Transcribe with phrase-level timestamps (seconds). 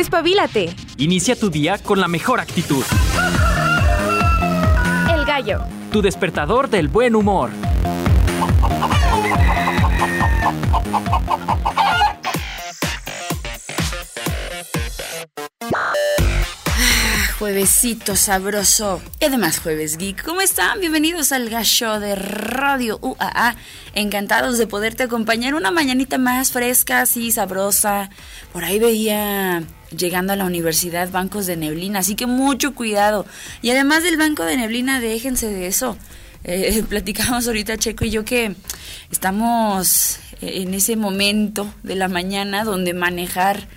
[0.00, 0.74] Despabilate.
[0.96, 2.82] Inicia tu día con la mejor actitud.
[5.12, 5.60] El gallo.
[5.92, 7.50] Tu despertador del buen humor.
[17.38, 19.02] Juevesito sabroso.
[19.20, 20.24] Y además jueves geek.
[20.24, 20.80] ¿Cómo están?
[20.80, 23.54] Bienvenidos al Gallo de Radio UAA.
[23.94, 28.08] Encantados de poderte acompañar una mañanita más fresca, así sabrosa.
[28.54, 29.62] Por ahí veía
[29.96, 33.26] llegando a la universidad bancos de neblina, así que mucho cuidado.
[33.62, 35.96] Y además del banco de neblina, déjense de eso.
[36.44, 38.54] Eh, platicamos ahorita Checo y yo que
[39.10, 43.68] estamos en ese momento de la mañana donde manejar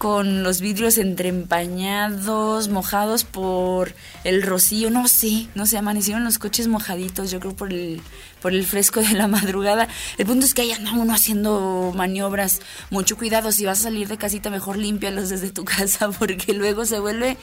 [0.00, 3.92] con los vidrios entrempañados, mojados por
[4.24, 8.00] el rocío, no sé, no sé, amanecieron los coches mojaditos, yo creo por el,
[8.40, 9.88] por el fresco de la madrugada.
[10.16, 14.08] El punto es que ahí anda uno haciendo maniobras, mucho cuidado, si vas a salir
[14.08, 17.36] de casita mejor límpialos desde tu casa porque luego se vuelve,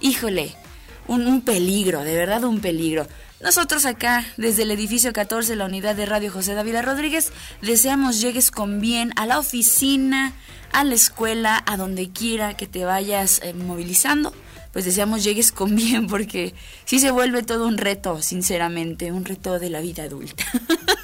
[0.00, 0.56] híjole,
[1.06, 3.06] un, peligro, de verdad un peligro.
[3.40, 8.50] Nosotros acá, desde el edificio 14, la unidad de Radio José David Rodríguez, deseamos llegues
[8.50, 10.32] con bien a la oficina,
[10.72, 14.32] a la escuela, a donde quiera que te vayas eh, movilizando,
[14.72, 16.54] pues deseamos llegues con bien porque
[16.84, 20.44] sí se vuelve todo un reto, sinceramente, un reto de la vida adulta.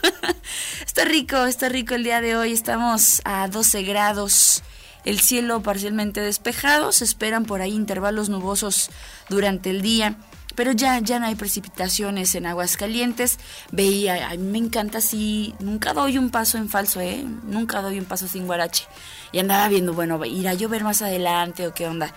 [0.87, 4.63] está rico, está rico el día de hoy, estamos a 12 grados.
[5.05, 8.91] El cielo parcialmente despejado, se esperan por ahí intervalos nubosos
[9.29, 10.17] durante el día
[10.57, 13.39] pero ya, ya no hay precipitaciones en aguas calientes.
[13.71, 17.25] Veía, a mí me encanta así, nunca doy un paso en falso, ¿eh?
[17.45, 18.87] Nunca doy un paso sin guarache.
[19.37, 22.11] Y andaba viendo, bueno, ¿irá a llover más adelante o qué onda?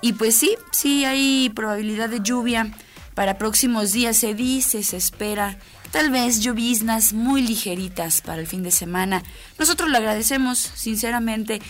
[0.00, 2.72] Y pues sí, sí hay probabilidad de lluvia.
[3.14, 5.58] Para próximos días se dice, se espera,
[5.90, 9.22] tal vez lloviznas muy ligeritas para el fin de semana.
[9.58, 11.60] Nosotros le agradecemos, sinceramente.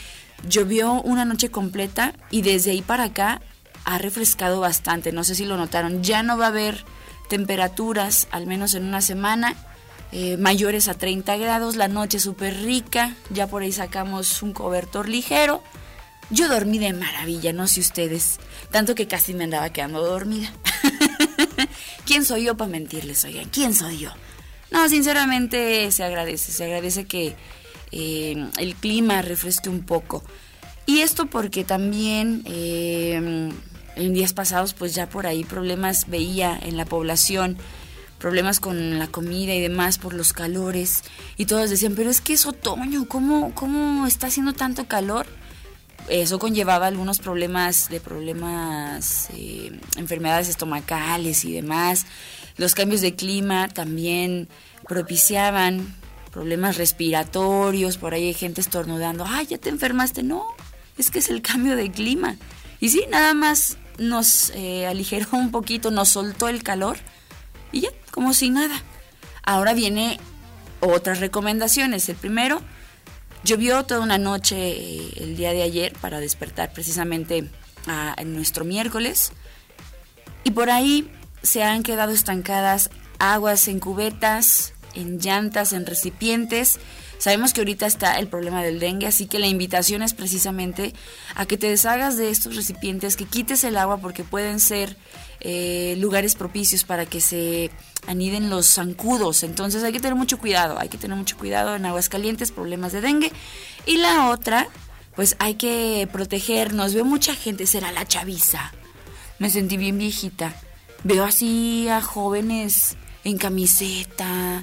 [0.48, 3.42] Llovió una noche completa y desde ahí para acá
[3.84, 6.84] ha refrescado bastante, no sé si lo notaron, ya no va a haber
[7.28, 9.56] temperaturas, al menos en una semana,
[10.16, 15.08] eh, mayores a 30 grados, la noche súper rica, ya por ahí sacamos un cobertor
[15.08, 15.60] ligero.
[16.30, 18.38] Yo dormí de maravilla, no sé ustedes,
[18.70, 20.52] tanto que casi me andaba quedando dormida.
[22.06, 23.48] ¿Quién soy yo para mentirles, oigan?
[23.48, 24.10] ¿Quién soy yo?
[24.70, 27.34] No, sinceramente se agradece, se agradece que
[27.90, 30.22] eh, el clima refresque un poco.
[30.86, 33.50] Y esto porque también eh,
[33.96, 37.58] en días pasados pues ya por ahí problemas veía en la población,
[38.24, 41.02] problemas con la comida y demás por los calores
[41.36, 45.26] y todos decían, pero es que es otoño, ¿cómo, cómo está haciendo tanto calor?
[46.08, 52.06] Eso conllevaba algunos problemas de problemas, eh, enfermedades estomacales y demás.
[52.56, 54.48] Los cambios de clima también
[54.88, 55.94] propiciaban
[56.32, 60.46] problemas respiratorios, por ahí hay gente estornudando, ay, ya te enfermaste, no,
[60.96, 62.36] es que es el cambio de clima.
[62.80, 66.96] Y sí, nada más nos eh, aligeró un poquito, nos soltó el calor
[67.74, 68.82] y ya, como si nada.
[69.42, 70.18] Ahora viene
[70.80, 72.08] otras recomendaciones.
[72.08, 72.62] El primero,
[73.42, 77.50] llovió toda una noche eh, el día de ayer para despertar precisamente
[77.86, 79.32] a, nuestro miércoles
[80.44, 81.10] y por ahí
[81.42, 86.78] se han quedado estancadas aguas en cubetas, en llantas, en recipientes
[87.24, 90.92] Sabemos que ahorita está el problema del dengue, así que la invitación es precisamente
[91.34, 94.94] a que te deshagas de estos recipientes, que quites el agua porque pueden ser
[95.40, 97.70] eh, lugares propicios para que se
[98.06, 99.42] aniden los zancudos.
[99.42, 102.92] Entonces hay que tener mucho cuidado, hay que tener mucho cuidado en aguas calientes, problemas
[102.92, 103.32] de dengue.
[103.86, 104.68] Y la otra,
[105.16, 106.92] pues hay que protegernos.
[106.92, 108.70] Veo mucha gente, será la chaviza.
[109.38, 110.54] Me sentí bien viejita.
[111.04, 114.62] Veo así a jóvenes en camiseta,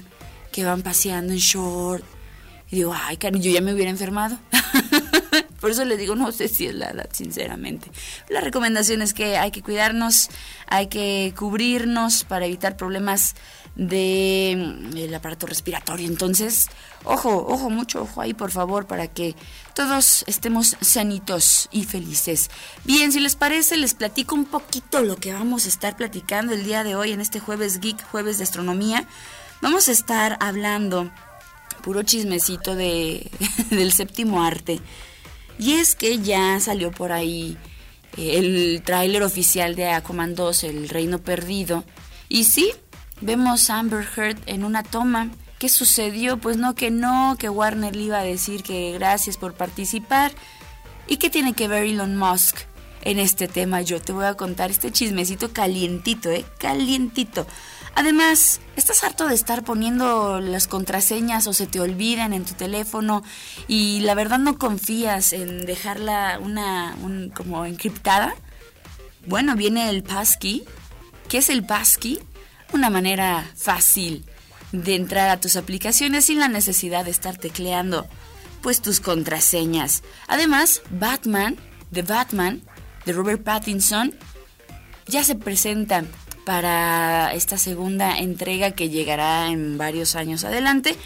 [0.52, 2.04] que van paseando en short,
[2.72, 4.38] y digo, ay, cariño, yo ya me hubiera enfermado.
[5.60, 7.92] Por eso le digo, no sé si es la edad, sinceramente.
[8.30, 10.30] La recomendación es que hay que cuidarnos,
[10.68, 13.34] hay que cubrirnos para evitar problemas
[13.74, 16.08] del de, mm, aparato respiratorio.
[16.08, 16.68] Entonces,
[17.04, 19.36] ojo, ojo, mucho ojo ahí, por favor, para que
[19.74, 22.50] todos estemos sanitos y felices.
[22.84, 26.64] Bien, si les parece, les platico un poquito lo que vamos a estar platicando el
[26.64, 29.06] día de hoy en este jueves geek, jueves de astronomía.
[29.60, 31.10] Vamos a estar hablando
[31.82, 33.30] puro chismecito de,
[33.70, 34.80] del séptimo arte.
[35.58, 37.56] Y es que ya salió por ahí
[38.16, 41.84] eh, el tráiler oficial de Aquaman 2, El Reino Perdido.
[42.28, 42.72] Y sí,
[43.20, 45.30] vemos a Amber Heard en una toma.
[45.58, 46.38] ¿Qué sucedió?
[46.38, 50.32] Pues no, que no, que Warner le iba a decir que gracias por participar.
[51.06, 52.56] ¿Y qué tiene que ver Elon Musk
[53.02, 53.82] en este tema?
[53.82, 56.44] Yo te voy a contar este chismecito calientito, ¿eh?
[56.58, 57.46] Calientito.
[57.94, 63.22] Además, estás harto de estar poniendo las contraseñas o se te olvidan en tu teléfono
[63.68, 66.96] y la verdad no confías en dejarla una
[67.34, 68.34] como encriptada.
[69.26, 70.64] Bueno, viene el passkey.
[71.28, 72.18] ¿Qué es el passkey?
[72.72, 74.24] Una manera fácil
[74.72, 78.06] de entrar a tus aplicaciones sin la necesidad de estar tecleando
[78.62, 80.02] pues tus contraseñas.
[80.28, 81.56] Además, Batman,
[81.92, 82.62] The Batman,
[83.04, 84.14] de Robert Pattinson,
[85.06, 86.04] ya se presenta
[86.44, 90.96] para esta segunda entrega que llegará en varios años adelante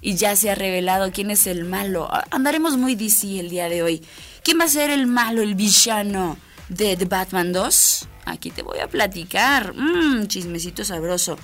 [0.00, 2.08] y ya se ha revelado quién es el malo.
[2.30, 4.02] Andaremos muy DC el día de hoy.
[4.42, 6.38] ¿Quién va a ser el malo, el villano
[6.68, 8.08] de The Batman 2?
[8.26, 9.74] Aquí te voy a platicar.
[9.74, 11.38] Mmm, chismecito sabroso.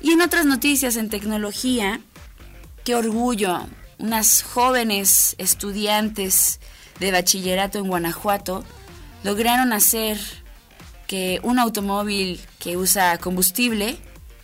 [0.00, 2.00] Y en otras noticias en tecnología,
[2.84, 3.66] qué orgullo.
[3.98, 6.60] Unas jóvenes estudiantes
[7.00, 8.64] de bachillerato en Guanajuato
[9.24, 10.18] lograron hacer
[11.06, 13.96] que un automóvil que usa combustible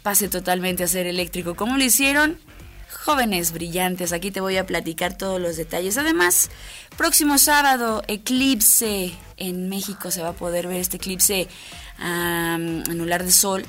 [0.03, 1.55] pase totalmente a ser eléctrico.
[1.55, 2.39] ¿Cómo lo hicieron?
[3.05, 5.99] Jóvenes brillantes, aquí te voy a platicar todos los detalles.
[5.99, 6.51] Además,
[6.97, 11.49] próximo sábado, eclipse en México, se va a poder ver este eclipse
[11.99, 13.65] anular de sol.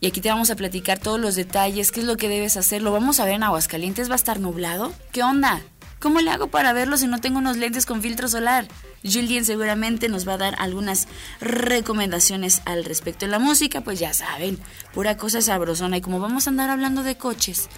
[0.00, 2.82] Y aquí te vamos a platicar todos los detalles, qué es lo que debes hacer.
[2.82, 4.92] Lo vamos a ver en Aguascalientes, va a estar nublado.
[5.12, 5.60] ¿Qué onda?
[6.00, 8.68] ¿Cómo le hago para verlo si no tengo unos lentes con filtro solar?
[9.02, 11.08] Julien seguramente nos va a dar algunas
[11.40, 13.24] recomendaciones al respecto.
[13.24, 14.58] En la música, pues ya saben,
[14.94, 15.96] pura cosa sabrosona.
[15.96, 17.68] Y como vamos a andar hablando de coches,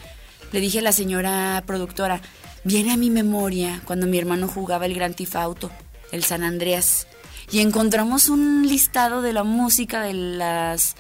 [0.53, 2.21] le dije a la señora productora,
[2.65, 5.71] viene a mi memoria cuando mi hermano jugaba el Gran Tifauto,
[6.13, 7.07] el San Andreas,
[7.51, 10.95] y encontramos un listado de la música de las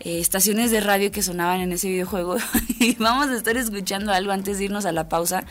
[0.00, 2.36] eh, estaciones de radio que sonaban en ese videojuego.
[2.78, 5.44] y vamos a estar escuchando algo antes de irnos a la pausa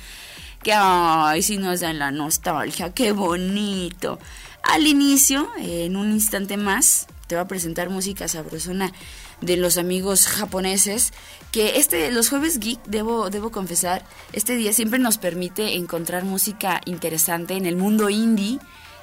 [0.66, 4.18] que ay, si nos dan la nostalgia, qué bonito.
[4.64, 8.92] Al inicio, en un instante más, te va a presentar música sabrosona
[9.42, 11.14] de los amigos japoneses,
[11.52, 14.04] que este, los jueves geek, debo, debo confesar,
[14.34, 18.58] este día siempre nos permite encontrar música interesante en el mundo indie,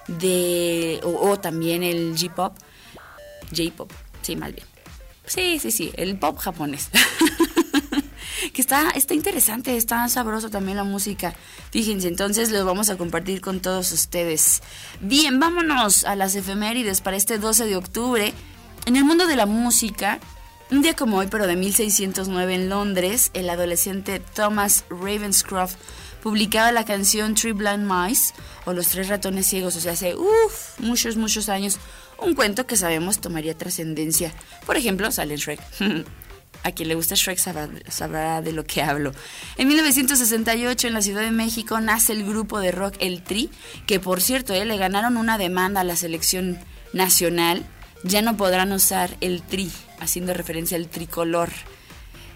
[0.09, 2.55] de, o, o también el J-pop,
[3.57, 3.93] J-pop,
[4.23, 4.67] sí, más bien.
[5.27, 6.91] Sí, sí, sí, el pop japonés.
[8.53, 11.35] que está, está interesante, está sabroso también la música.
[11.71, 14.63] Fíjense, entonces lo vamos a compartir con todos ustedes.
[15.01, 18.33] Bien, vámonos a las efemérides para este 12 de octubre.
[18.87, 20.21] En el mundo de la música,
[20.71, 25.77] un día como hoy, pero de 1609 en Londres, el adolescente Thomas Ravenscroft
[26.23, 28.33] publicaba la canción Three Blind Mice
[28.65, 31.79] o Los Tres Ratones Ciegos, o sea, hace uff, muchos, muchos años.
[32.19, 34.33] Un cuento que sabemos tomaría trascendencia.
[34.65, 35.61] Por ejemplo, sale Shrek.
[36.65, 39.13] A quien le gusta Shrek sabrá, de lo que hablo.
[39.57, 43.51] En 1968 en la Ciudad de México nace el grupo de rock El Tri,
[43.87, 46.59] que por cierto eh, le ganaron una demanda a la selección
[46.93, 47.65] nacional.
[48.05, 51.51] Ya no podrán usar el Tri, haciendo referencia al tricolor.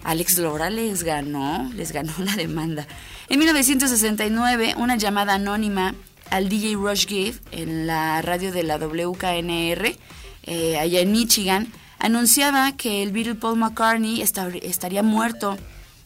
[0.02, 2.86] Alex Lora les ganó, les ganó la demanda.
[3.28, 5.94] En 1969, una llamada anónima
[6.30, 9.96] al DJ Rush Give en la radio de la WKNR,
[10.44, 15.56] eh, allá en Michigan, anunciaba que el Beatle Paul McCartney estaría muerto,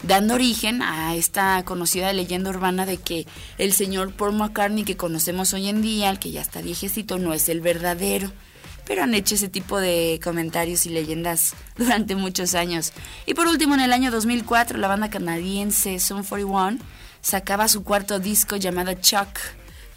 [0.03, 3.27] dando origen a esta conocida leyenda urbana de que
[3.59, 7.35] el señor Paul McCartney que conocemos hoy en día, el que ya está viejecito, no
[7.35, 8.33] es el verdadero.
[8.87, 12.93] Pero han hecho ese tipo de comentarios y leyendas durante muchos años.
[13.27, 16.79] Y por último, en el año 2004, la banda canadiense Sun 41
[17.21, 19.39] sacaba su cuarto disco llamado Chuck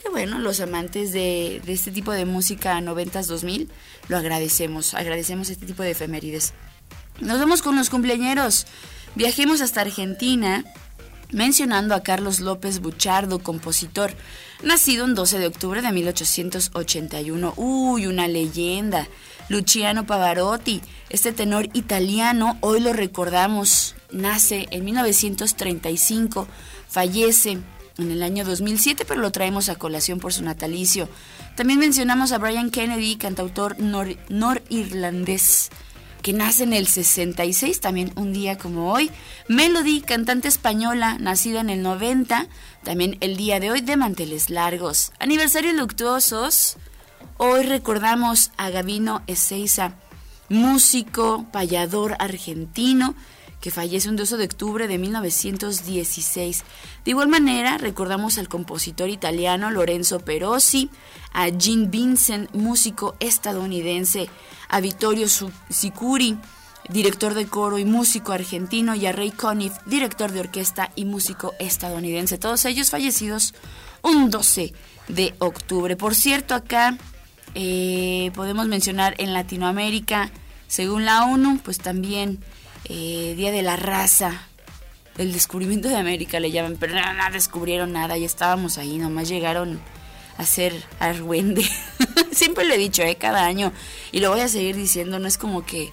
[0.04, 3.70] que bueno, los amantes de, este tipo de música 90s-2000
[4.08, 6.54] lo agradecemos, agradecemos este tipo de efemérides.
[7.20, 8.66] Nos vamos con los cumpleañeros.
[9.16, 10.66] Viajemos hasta Argentina
[11.32, 14.14] mencionando a Carlos López Buchardo, compositor,
[14.62, 17.54] nacido en 12 de octubre de 1881.
[17.58, 19.08] Uy, una leyenda.
[19.50, 26.48] Luciano Pavarotti, este tenor italiano, hoy lo recordamos, nace en 1935,
[26.88, 27.60] fallece
[27.98, 31.08] en el año 2007, pero lo traemos a colación por su natalicio.
[31.56, 35.70] También mencionamos a Brian Kennedy, cantautor norirlandés,
[36.22, 39.12] que nace en el 66, también un día como hoy.
[39.48, 42.48] Melody, cantante española, nacida en el 90,
[42.84, 45.12] también el día de hoy de manteles largos.
[45.20, 46.78] Aniversarios luctuosos.
[47.38, 49.96] Hoy recordamos a Gavino Ezeiza,
[50.50, 53.16] músico, payador argentino,
[53.64, 56.66] que fallece un 12 de octubre de 1916.
[57.06, 60.90] De igual manera, recordamos al compositor italiano Lorenzo Perosi,
[61.32, 64.28] a Gene Vincent, músico estadounidense,
[64.68, 65.28] a Vittorio
[65.70, 66.38] Sicuri,
[66.90, 71.54] director de coro y músico argentino, y a Ray Conniff, director de orquesta y músico
[71.58, 72.38] estadounidense.
[72.38, 73.54] Todos ellos fallecidos
[74.02, 74.74] un 12
[75.08, 75.96] de octubre.
[75.96, 76.98] Por cierto, acá
[77.56, 80.32] eh, podemos mencionar en Latinoamérica,
[80.68, 82.44] según la ONU, pues también
[82.86, 84.48] eh, Día de la Raza,
[85.18, 89.30] el descubrimiento de América le llaman, pero no, no descubrieron nada, ya estábamos ahí, nomás
[89.30, 89.80] llegaron
[90.38, 91.64] a ser argüende.
[92.32, 93.16] Siempre lo he dicho, ¿eh?
[93.16, 93.72] cada año,
[94.12, 95.92] y lo voy a seguir diciendo, no es como que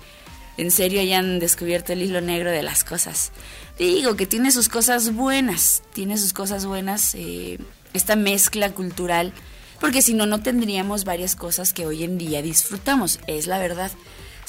[0.57, 3.33] en serio hayan descubierto el hilo negro de las cosas.
[3.79, 7.59] Digo que tiene sus cosas buenas, tiene sus cosas buenas, eh,
[7.95, 9.33] esta mezcla cultural,
[9.81, 13.91] porque si no, no tendríamos varias cosas que hoy en día disfrutamos, es la verdad.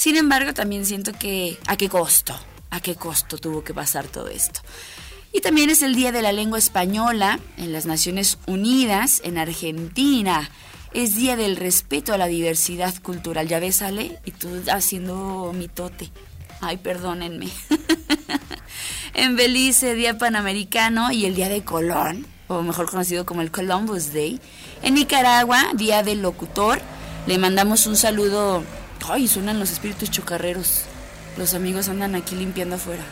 [0.01, 2.34] Sin embargo, también siento que a qué costo,
[2.72, 4.62] a qué costo tuvo que pasar todo esto.
[5.31, 10.50] Y también es el Día de la Lengua Española en las Naciones Unidas, en Argentina.
[10.91, 13.48] Es Día del Respeto a la Diversidad Cultural.
[13.48, 16.10] Ya ves, Ale, y tú haciendo mitote.
[16.62, 17.50] Ay, perdónenme.
[19.13, 24.12] en Belice, Día Panamericano y el Día de Colón, o mejor conocido como el Columbus
[24.13, 24.41] Day.
[24.81, 26.81] En Nicaragua, Día del Locutor.
[27.27, 28.63] Le mandamos un saludo.
[29.08, 30.84] Ay, suenan los espíritus chocarreros.
[31.38, 33.03] Los amigos andan aquí limpiando afuera.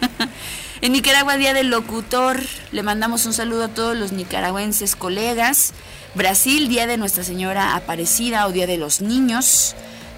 [0.80, 2.40] en Nicaragua, Día del Locutor.
[2.72, 5.72] Le mandamos un saludo a todos los nicaragüenses colegas.
[6.14, 9.74] Brasil, Día de Nuestra Señora Aparecida o Día de los Niños.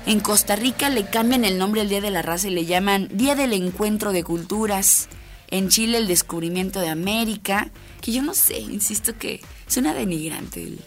[0.07, 3.09] En Costa Rica le cambian el nombre al Día de la Raza y le llaman
[3.13, 5.09] Día del Encuentro de Culturas.
[5.49, 10.79] En Chile el descubrimiento de América, que yo no sé, insisto que suena denigrante.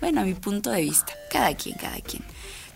[0.00, 2.22] Bueno, a mi punto de vista, cada quien, cada quien.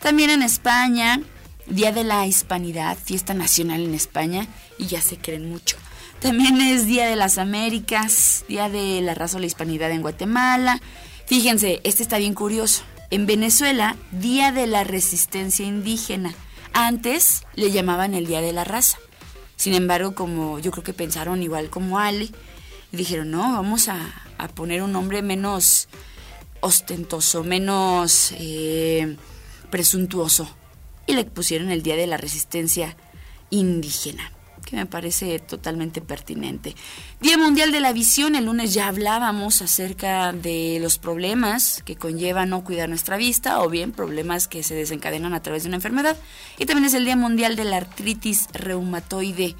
[0.00, 1.21] También en España,
[1.67, 4.47] Día de la Hispanidad, fiesta nacional en España,
[4.78, 5.76] y ya se creen mucho.
[6.21, 10.81] También es Día de las Américas, Día de la Raza o la Hispanidad en Guatemala.
[11.26, 12.83] Fíjense, este está bien curioso.
[13.11, 16.35] En Venezuela, Día de la Resistencia Indígena.
[16.73, 18.99] Antes le llamaban el Día de la Raza.
[19.57, 22.33] Sin embargo, como yo creo que pensaron igual como Ali,
[22.93, 23.99] dijeron, no, vamos a,
[24.55, 25.88] poner un nombre menos
[26.61, 29.17] ostentoso, menos eh,
[29.71, 30.49] presuntuoso.
[31.07, 32.97] Y le pusieron el Día de la Resistencia
[33.51, 34.33] Indígena
[34.69, 36.75] que me parece totalmente pertinente.
[37.23, 42.45] Día Mundial de la Visión, el lunes ya hablábamos acerca de los problemas que conlleva
[42.45, 46.19] no cuidar nuestra vista o bien problemas que se desencadenan a través de una enfermedad.
[46.59, 49.57] Y también es el Día Mundial de la Artritis Reumatoide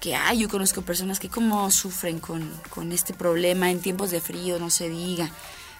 [0.00, 4.20] que hay, yo conozco personas que como sufren con, con este problema en tiempos de
[4.20, 5.30] frío, no se diga.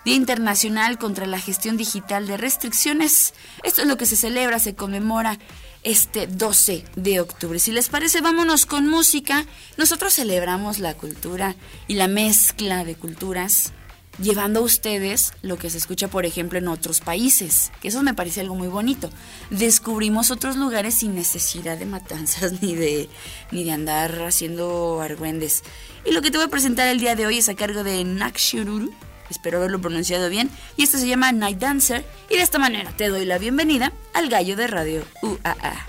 [0.05, 3.35] Día Internacional contra la Gestión Digital de Restricciones.
[3.63, 5.39] Esto es lo que se celebra, se conmemora
[5.85, 7.61] este 12 de octubre.
[7.61, 9.47] Si les parece, vámonos con música.
[9.77, 11.55] Nosotros celebramos la cultura
[11.87, 13.73] y la mezcla de culturas,
[14.21, 18.13] llevando a ustedes lo que se escucha, por ejemplo, en otros países, que eso me
[18.13, 19.09] parece algo muy bonito.
[19.51, 23.09] Descubrimos otros lugares sin necesidad de matanzas ni de,
[23.53, 25.63] ni de andar haciendo argüendes.
[26.05, 28.03] Y lo que te voy a presentar el día de hoy es a cargo de
[28.03, 28.93] Nakshururu
[29.33, 33.09] espero haberlo pronunciado bien, y esto se llama Night Dancer, y de esta manera te
[33.09, 35.87] doy la bienvenida al gallo de radio UAA.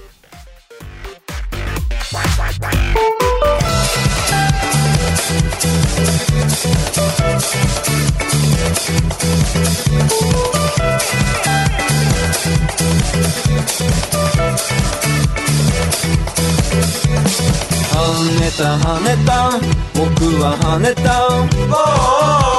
[21.72, 22.53] Oh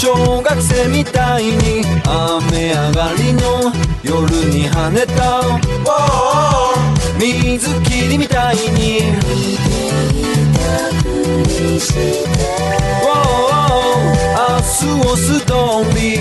[0.00, 3.72] 小学生みたいに雨上がりの
[4.04, 5.42] 夜に跳ねた。
[7.18, 9.02] 水切りみたいに。
[14.30, 14.36] 明
[14.70, 16.18] 日をストーリー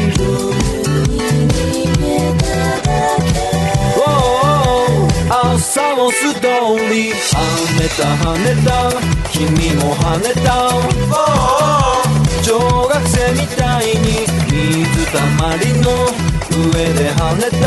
[5.30, 7.38] 朝をストーリー跳
[7.80, 8.90] ねた跳ねた
[9.30, 11.87] 君も跳ねた。
[12.48, 16.08] 小学生みたいに水たまりの
[16.72, 17.66] 上で跳ねた。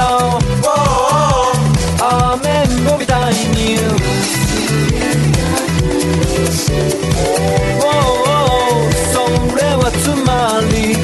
[2.03, 3.77] アメンボみたいに。
[9.13, 9.21] そ
[9.55, 10.29] れはつま
[10.73, 10.97] り。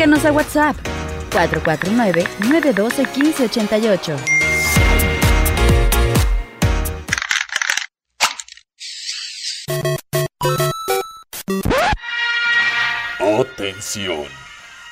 [0.00, 0.76] Agréganos a WhatsApp
[1.30, 4.16] 449-912-1588.
[13.40, 14.24] Atención,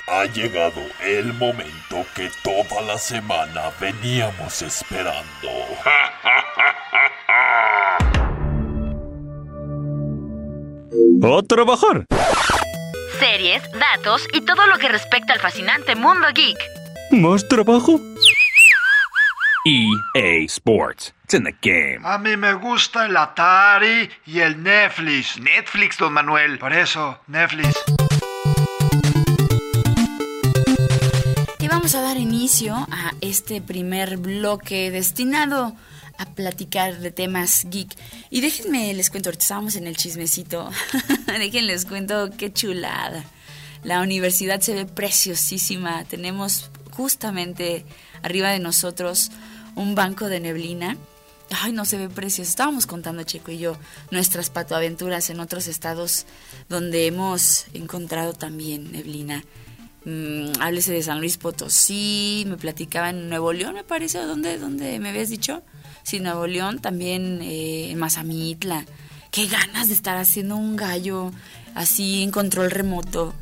[0.09, 5.49] ha llegado el momento que toda la semana veníamos esperando.
[11.39, 12.05] ¡A trabajar!
[13.19, 16.59] Series, datos y todo lo que respecta al fascinante mundo geek.
[17.11, 18.01] ¿Más trabajo?
[19.65, 21.13] EA Sports.
[21.25, 22.01] It's in the game.
[22.05, 25.39] A mí me gusta el Atari y el Netflix.
[25.41, 26.59] Netflix, don Manuel.
[26.59, 27.77] Por eso, Netflix.
[31.59, 35.73] Y vamos a dar inicio a este primer bloque destinado a
[36.27, 37.95] platicar de temas geek.
[38.31, 40.71] Y déjenme, les cuento, estábamos en el chismecito.
[41.27, 43.25] déjenles cuento qué chulada.
[43.85, 46.05] La universidad se ve preciosísima.
[46.05, 47.85] Tenemos justamente
[48.23, 49.31] arriba de nosotros
[49.77, 50.97] un banco de neblina.
[51.51, 52.51] Ay, no se ve precioso.
[52.51, 53.77] Estábamos contando, Checo y yo,
[54.11, 56.27] nuestras patoaventuras en otros estados
[56.69, 59.45] donde hemos encontrado también neblina.
[60.05, 64.59] Mm, háblese de San Luis Potosí, me platicaba en Nuevo León, me parece, ¿o ¿dónde,
[64.59, 65.63] dónde me habías dicho?
[66.09, 68.87] Sí, Nuevo León, también eh, en Mazamitla.
[69.31, 71.33] Qué ganas de estar haciendo un gallo
[71.75, 73.35] así en control remoto.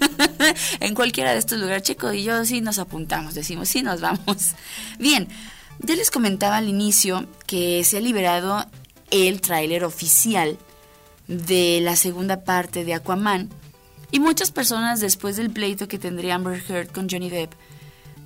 [0.80, 4.56] en cualquiera de estos lugares, Checo y yo sí nos apuntamos, decimos, sí nos vamos.
[4.98, 5.26] Bien,
[5.78, 8.66] ya les comentaba al inicio que se ha liberado
[9.10, 10.58] el tráiler oficial
[11.28, 13.48] de la segunda parte de Aquaman.
[14.10, 17.54] Y muchas personas después del pleito que tendría Amber Heard con Johnny Depp,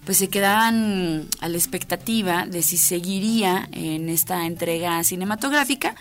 [0.05, 5.95] pues se quedaban a la expectativa de si seguiría en esta entrega cinematográfica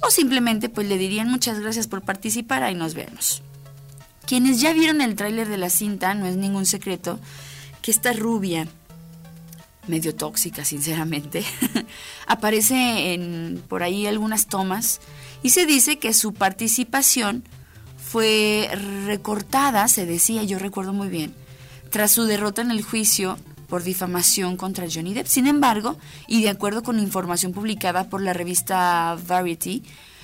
[0.00, 3.42] o simplemente pues le dirían muchas gracias por participar, ahí nos vemos.
[4.26, 7.18] Quienes ya vieron el tráiler de la cinta, no es ningún secreto,
[7.82, 8.68] que esta rubia,
[9.88, 11.44] medio tóxica sinceramente,
[12.26, 15.00] aparece en por ahí algunas tomas
[15.42, 17.44] y se dice que su participación
[17.96, 18.70] fue
[19.06, 21.34] recortada, se decía, yo recuerdo muy bien,
[21.90, 25.26] tras su derrota en el juicio por difamación contra Johnny Depp.
[25.26, 29.82] Sin embargo, y de acuerdo con información publicada por la revista Variety,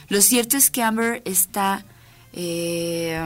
[0.09, 1.85] lo cierto es que Amber está,
[2.33, 3.21] eh,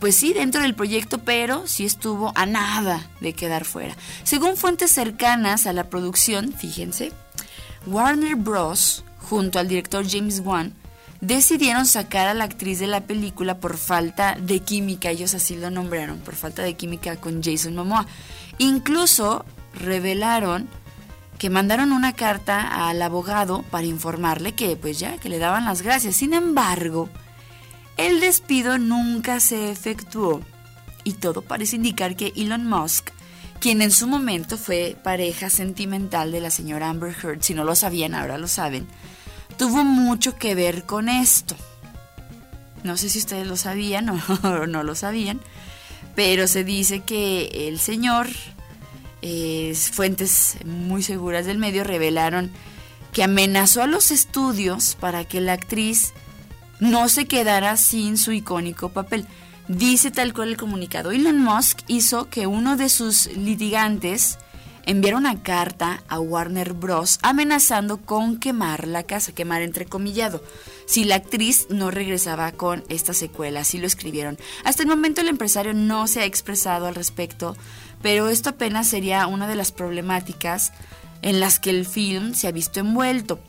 [0.00, 3.96] pues sí, dentro del proyecto, pero sí estuvo a nada de quedar fuera.
[4.24, 7.12] Según fuentes cercanas a la producción, fíjense,
[7.86, 10.74] Warner Bros., junto al director James Wan,
[11.22, 15.70] decidieron sacar a la actriz de la película por falta de química, ellos así lo
[15.70, 18.06] nombraron, por falta de química con Jason Momoa.
[18.58, 20.68] Incluso revelaron
[21.38, 25.82] que mandaron una carta al abogado para informarle que pues ya, que le daban las
[25.82, 26.16] gracias.
[26.16, 27.08] Sin embargo,
[27.96, 30.42] el despido nunca se efectuó
[31.04, 33.10] y todo parece indicar que Elon Musk,
[33.60, 37.76] quien en su momento fue pareja sentimental de la señora Amber Heard, si no lo
[37.76, 38.88] sabían, ahora lo saben,
[39.52, 41.56] tuvo mucho que ver con esto.
[42.82, 44.08] No sé si ustedes lo sabían
[44.42, 45.40] o no lo sabían,
[46.14, 48.28] pero se dice que el señor,
[49.22, 52.50] eh, fuentes muy seguras del medio revelaron
[53.12, 56.12] que amenazó a los estudios para que la actriz
[56.80, 59.26] no se quedara sin su icónico papel.
[59.68, 61.12] Dice tal cual el comunicado.
[61.12, 64.38] Elon Musk hizo que uno de sus litigantes
[64.84, 67.18] enviara una carta a Warner Bros.
[67.22, 70.42] amenazando con quemar la casa, quemar entrecomillado,
[70.86, 74.38] si la actriz no regresaba con esta secuela, así lo escribieron.
[74.64, 77.56] Hasta el momento el empresario no se ha expresado al respecto,
[78.02, 80.72] pero esto apenas sería una de las problemáticas
[81.22, 83.40] en las que el film se ha visto envuelto.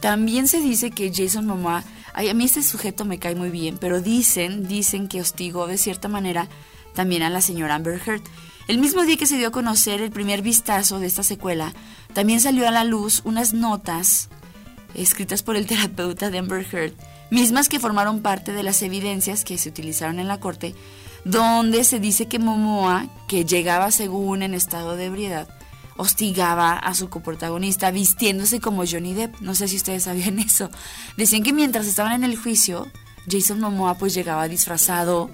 [0.00, 4.00] También se dice que Jason Momoa, a mí este sujeto me cae muy bien, pero
[4.00, 6.48] dicen, dicen que hostigó de cierta manera
[6.94, 8.22] también a la señora Amber Heard.
[8.66, 11.74] El mismo día que se dio a conocer el primer vistazo de esta secuela,
[12.14, 14.30] también salió a la luz unas notas
[14.94, 16.94] escritas por el terapeuta de Amber Heard,
[17.30, 20.74] mismas que formaron parte de las evidencias que se utilizaron en la corte,
[21.24, 25.48] donde se dice que Momoa, que llegaba según en estado de ebriedad,
[25.96, 29.40] hostigaba a su coprotagonista vistiéndose como Johnny Depp.
[29.40, 30.70] No sé si ustedes sabían eso.
[31.16, 32.88] Decían que mientras estaban en el juicio,
[33.30, 35.30] Jason Momoa pues llegaba disfrazado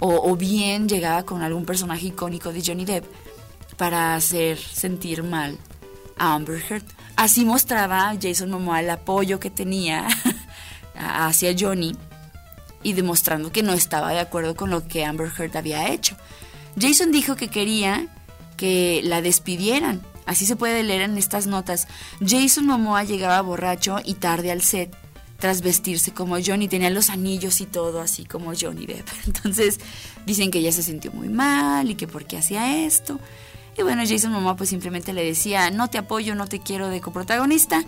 [0.00, 3.04] o, bien llegaba con algún personaje icónico de Johnny Depp
[3.76, 5.58] para hacer sentir mal
[6.16, 6.84] a Amber Heard.
[7.16, 10.06] Así mostraba Jason Momoa el apoyo que tenía
[10.94, 11.96] hacia Johnny
[12.82, 16.16] y demostrando que no estaba de acuerdo con lo que Amber Heard había hecho.
[16.80, 18.06] Jason dijo que quería
[18.56, 20.00] que la despidieran.
[20.26, 21.88] Así se puede leer en estas notas.
[22.24, 24.94] Jason Momoa llegaba borracho y tarde al set
[25.38, 29.08] tras vestirse como Johnny, tenía los anillos y todo así como Johnny Depp.
[29.26, 29.78] Entonces
[30.26, 33.20] dicen que ella se sintió muy mal y que por qué hacía esto.
[33.76, 37.00] Y bueno, Jason Momoa pues simplemente le decía, no te apoyo, no te quiero de
[37.00, 37.84] coprotagonista,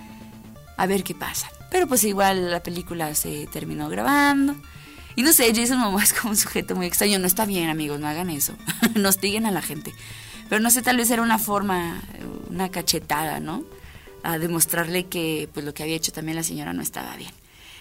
[0.76, 1.50] a ver qué pasa.
[1.70, 4.54] Pero pues igual la película se terminó grabando.
[5.16, 7.18] Y no sé, Jason Momoa es como un sujeto muy extraño.
[7.18, 8.54] No está bien, amigos, no hagan eso.
[8.94, 9.92] no hostiguen a la gente.
[10.48, 12.00] Pero no sé, tal vez era una forma,
[12.48, 13.64] una cachetada, ¿no?
[14.22, 17.32] A demostrarle que pues lo que había hecho también la señora no estaba bien.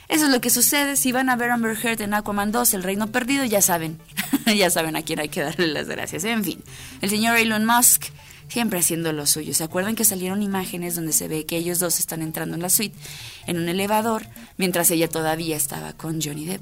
[0.09, 0.95] Eso es lo que sucede.
[0.97, 3.99] Si van a ver Amber Heard en Aquaman 2, El Reino Perdido, ya saben.
[4.57, 6.23] ya saben a quién hay que darle las gracias.
[6.23, 6.61] En fin,
[7.01, 8.05] el señor Elon Musk
[8.49, 9.53] siempre haciendo lo suyo.
[9.53, 12.69] ¿Se acuerdan que salieron imágenes donde se ve que ellos dos están entrando en la
[12.71, 12.97] suite
[13.45, 14.25] en un elevador
[14.57, 16.61] mientras ella todavía estaba con Johnny Depp?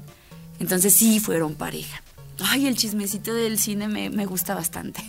[0.60, 2.02] Entonces sí fueron pareja.
[2.40, 5.02] Ay, el chismecito del cine me, me gusta bastante.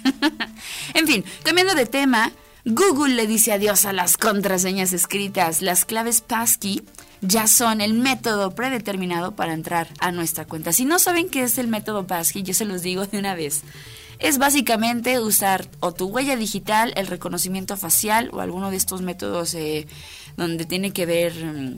[0.93, 2.32] en fin, cambiando de tema,
[2.65, 5.62] Google le dice adiós a las contraseñas escritas.
[5.62, 6.82] Las claves passkey
[7.22, 10.74] ya son el método predeterminado para entrar a nuestra cuenta.
[10.74, 13.64] Si no saben qué es el método passkey, yo se los digo de una vez.
[14.20, 19.54] Es básicamente usar o tu huella digital, el reconocimiento facial o alguno de estos métodos
[19.54, 19.88] eh,
[20.36, 21.78] donde tiene que ver mm,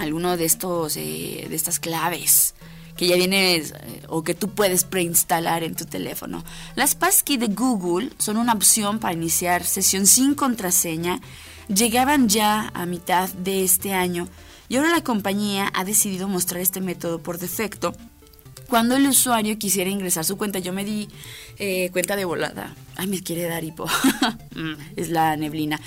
[0.00, 2.54] alguno de estos eh, de estas claves
[2.96, 3.72] que ya viene eh,
[4.08, 6.44] o que tú puedes preinstalar en tu teléfono.
[6.74, 11.20] Las passkey de Google son una opción para iniciar sesión sin contraseña.
[11.68, 14.28] Llegaban ya a mitad de este año
[14.68, 17.94] y ahora la compañía ha decidido mostrar este método por defecto.
[18.68, 21.08] Cuando el usuario quisiera ingresar su cuenta, yo me di
[21.58, 22.74] eh, cuenta de volada.
[22.96, 23.86] Ay, me quiere dar hipo.
[24.56, 25.78] Mm, es la neblina.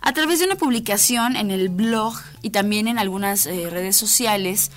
[0.00, 4.70] A través de una publicación en el blog y también en algunas eh, redes sociales,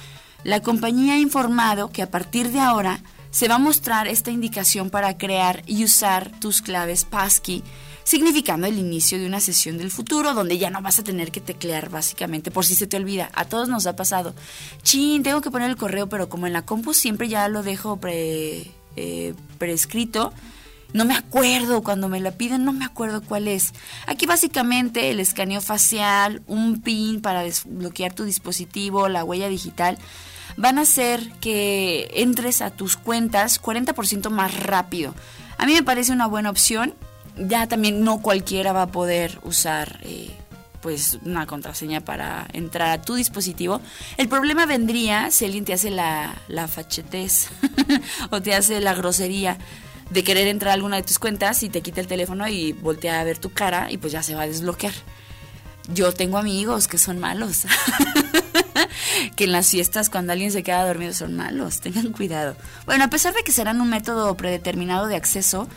[0.44, 4.90] la compañía ha informado que a partir de ahora se va a mostrar esta indicación
[4.90, 7.64] para crear y usar tus claves passkey
[8.06, 11.42] significando el inicio de una sesión del futuro donde ya no vas a tener que
[11.42, 13.30] teclear básicamente por si se te olvida.
[13.34, 14.34] A todos nos ha pasado.
[14.84, 17.98] Chin, tengo que poner el correo, pero como en la compu siempre ya lo dejo
[17.98, 20.32] pre, eh, prescrito.
[20.94, 23.74] No me acuerdo cuando me la piden, no me acuerdo cuál es.
[24.06, 29.98] Aquí básicamente el escaneo facial, un pin para desbloquear tu dispositivo, la huella digital,
[30.58, 35.16] van a hacer que entres a tus cuentas 40% más rápido.
[35.58, 36.94] A mí me parece una buena opción.
[37.38, 40.32] Ya también no cualquiera va a poder usar eh,
[40.82, 43.82] pues una contraseña para entrar a tu dispositivo.
[44.18, 47.50] El problema vendría si alguien te hace la, la fachetez
[48.30, 49.58] o te hace la grosería
[50.10, 53.20] de querer entrar a alguna de tus cuentas y te quita el teléfono y voltea
[53.20, 54.94] a ver tu cara y pues ya se va a desbloquear.
[55.94, 57.64] Yo tengo amigos que son malos.
[59.36, 61.80] que en las fiestas cuando alguien se queda dormido son malos.
[61.80, 62.56] Tengan cuidado.
[62.86, 65.68] Bueno, a pesar de que serán un método predeterminado de acceso,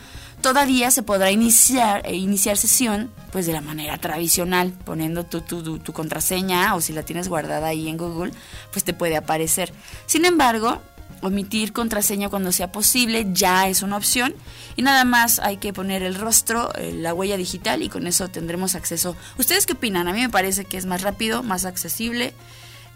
[0.41, 5.79] todavía se podrá iniciar, e iniciar sesión pues de la manera tradicional, poniendo tu, tu,
[5.79, 8.31] tu, contraseña o si la tienes guardada ahí en Google,
[8.71, 9.71] pues te puede aparecer.
[10.07, 10.81] Sin embargo,
[11.21, 14.33] omitir contraseña cuando sea posible ya es una opción
[14.75, 18.29] y nada más hay que poner el rostro, eh, la huella digital y con eso
[18.29, 19.15] tendremos acceso.
[19.37, 20.07] ¿Ustedes qué opinan?
[20.07, 22.33] A mí me parece que es más rápido, más accesible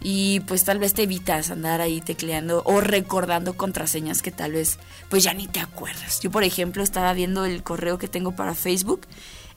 [0.04, 4.78] y pues tal vez te evitas andar ahí tecleando o recordando contraseñas que tal vez
[5.10, 6.20] pues ya ni te acuerdas.
[6.20, 9.08] Yo por ejemplo estaba viendo el correo que tengo para Facebook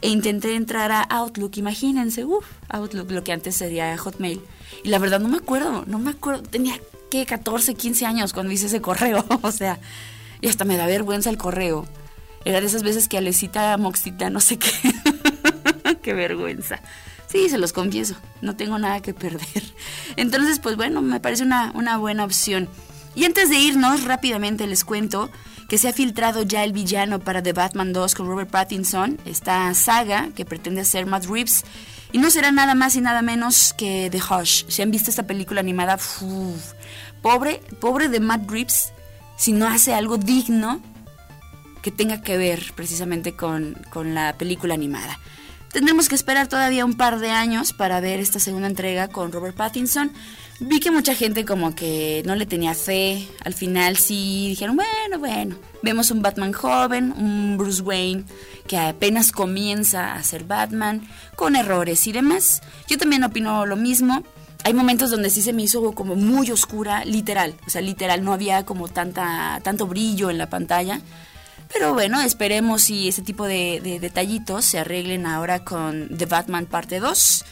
[0.01, 4.41] e intenté entrar a Outlook, imagínense, uff, Outlook, lo que antes sería Hotmail.
[4.85, 6.79] Y la verdad no me acuerdo, no me acuerdo, tenía
[7.11, 9.81] que 14, 15 años cuando hice ese correo, o sea,
[10.41, 11.87] y hasta me da vergüenza el correo.
[12.45, 14.71] Era de esas veces que Alecita Moxita, no sé qué,
[16.03, 16.81] qué vergüenza.
[17.27, 19.63] Sí, se los confieso, no tengo nada que perder.
[20.17, 22.69] Entonces, pues bueno, me parece una, una buena opción.
[23.15, 25.31] Y antes de irnos, rápidamente les cuento
[25.69, 29.73] que se ha filtrado ya el villano para The Batman 2 con Robert Pattinson, esta
[29.75, 31.65] saga que pretende ser Matt Reeves.
[32.13, 34.65] Y no será nada más y nada menos que The Hush.
[34.69, 35.99] Si han visto esta película animada,
[37.21, 38.93] pobre, pobre de Matt Reeves,
[39.37, 40.81] si no hace algo digno
[41.83, 45.19] que tenga que ver precisamente con, con la película animada.
[45.77, 49.55] Tendremos que esperar todavía un par de años para ver esta segunda entrega con Robert
[49.55, 50.11] Pattinson.
[50.59, 53.29] Vi que mucha gente como que no le tenía fe.
[53.45, 58.25] Al final sí dijeron, bueno, bueno, vemos un Batman joven, un Bruce Wayne
[58.67, 62.63] que apenas comienza a ser Batman, con errores y demás.
[62.89, 64.25] Yo también opino lo mismo.
[64.65, 67.55] Hay momentos donde sí se me hizo como muy oscura, literal.
[67.67, 71.03] O sea, literal, no había como tanta, tanto brillo en la pantalla.
[71.73, 77.01] Pero bueno, esperemos si ese tipo de, detallitos se arreglen ahora con The Batman parte
[77.01, 77.45] 2.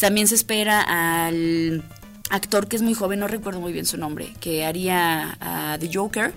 [0.00, 0.80] También se espera
[1.26, 1.84] al
[2.30, 5.36] actor que es muy joven, no recuerdo muy bien su nombre, que haría
[5.78, 6.32] The Joker.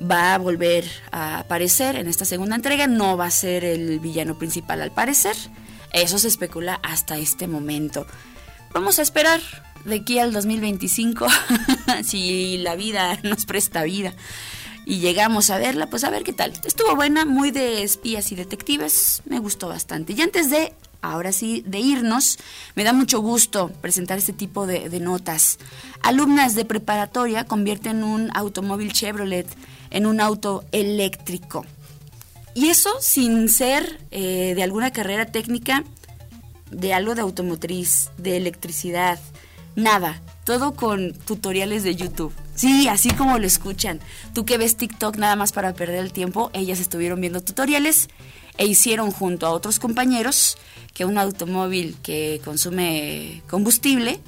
[0.00, 2.86] Va a volver a aparecer en esta segunda entrega.
[2.86, 5.36] No va a ser el villano principal al parecer.
[5.92, 8.06] Eso se especula hasta este momento.
[8.72, 9.40] Vamos a esperar
[9.84, 11.26] de aquí al 2025
[12.04, 14.14] si la vida nos presta vida
[14.86, 16.52] y llegamos a verla, pues a ver qué tal.
[16.64, 20.12] Estuvo buena, muy de espías y detectives, me gustó bastante.
[20.12, 22.38] Y antes de, ahora sí, de irnos,
[22.74, 25.58] me da mucho gusto presentar este tipo de, notas.
[26.02, 29.46] Alumnas de preparatoria convierten un automóvil Chevrolet
[29.90, 31.64] en un auto eléctrico.
[32.54, 35.84] Y eso sin ser eh, de alguna carrera técnica,
[36.70, 39.18] de algo de automotriz, de electricidad,
[39.76, 40.22] nada.
[40.44, 42.34] Todo con tutoriales de YouTube.
[42.54, 44.00] Sí, así como lo escuchan.
[44.32, 48.08] Tú que ves TikTok nada más para perder el tiempo, ellas estuvieron viendo tutoriales
[48.58, 50.56] e hicieron junto a otros compañeros
[50.92, 54.20] que un automóvil que consume combustible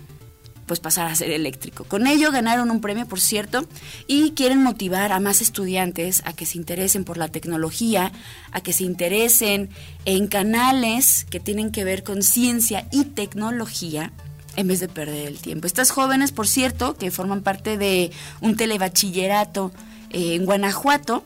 [0.66, 1.84] pues pasara a ser eléctrico.
[1.84, 3.66] Con ello ganaron un premio, por cierto,
[4.08, 8.10] y quieren motivar a más estudiantes a que se interesen por la tecnología,
[8.50, 9.70] a que se interesen
[10.04, 14.12] en canales que tienen que ver con ciencia y tecnología
[14.56, 15.66] en vez de perder el tiempo.
[15.66, 19.70] Estas jóvenes, por cierto, que forman parte de un telebachillerato
[20.10, 21.24] eh, en Guanajuato,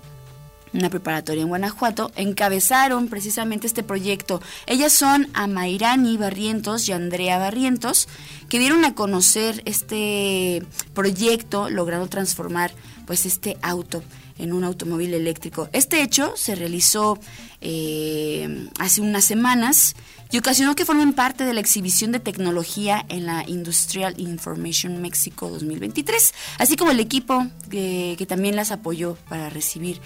[0.72, 4.40] una preparatoria en Guanajuato, encabezaron precisamente este proyecto.
[4.66, 8.08] Ellas son Amairani Barrientos y Andrea Barrientos,
[8.48, 10.62] que dieron a conocer este
[10.94, 12.72] proyecto logrando transformar
[13.06, 14.02] pues este auto
[14.38, 15.68] en un automóvil eléctrico.
[15.72, 17.18] Este hecho se realizó
[17.60, 19.96] eh, hace unas semanas
[20.32, 25.48] y ocasionó que formen parte de la exhibición de tecnología en la Industrial Information México
[25.50, 30.00] 2023, así como el equipo que, que también las apoyó para recibir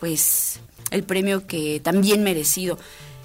[0.00, 2.78] pues el premio que también merecido.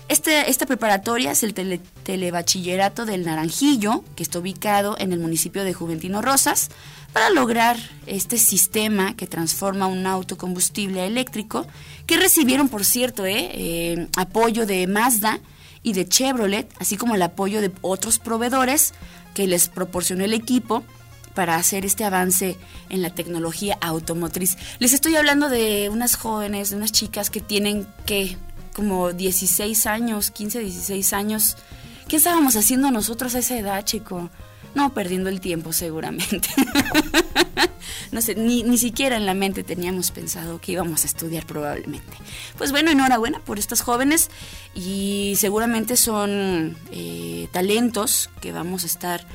[0.10, 5.66] Este, esta preparatoria es el tele- Telebachillerato del Naranjillo, que está ubicado en el municipio
[5.66, 6.70] de Juventino Rosas,
[7.12, 11.68] para lograr este sistema que transforma un auto combustible a eléctrico,
[12.06, 15.42] que recibieron, por cierto, eh, eh, apoyo de Mazda
[15.88, 18.94] y de Chevrolet, así como el apoyo de otros proveedores
[19.34, 20.84] que les proporcionó el equipo
[21.34, 22.58] para hacer este avance
[22.90, 24.58] en la tecnología automotriz.
[24.80, 28.36] Les estoy hablando de unas jóvenes, de unas chicas que tienen que
[28.76, 31.56] como 16 años, 15, 16 años.
[32.10, 34.30] ¿Qué estábamos haciendo nosotros a esa edad, chico?
[34.76, 36.50] No, perdiendo el tiempo seguramente.
[38.12, 42.18] no sé, ni, ni siquiera en la mente teníamos pensado que íbamos a estudiar probablemente.
[42.58, 44.30] Pues bueno, enhorabuena por estas jóvenes
[44.76, 49.26] y seguramente son eh, talentos que vamos a estar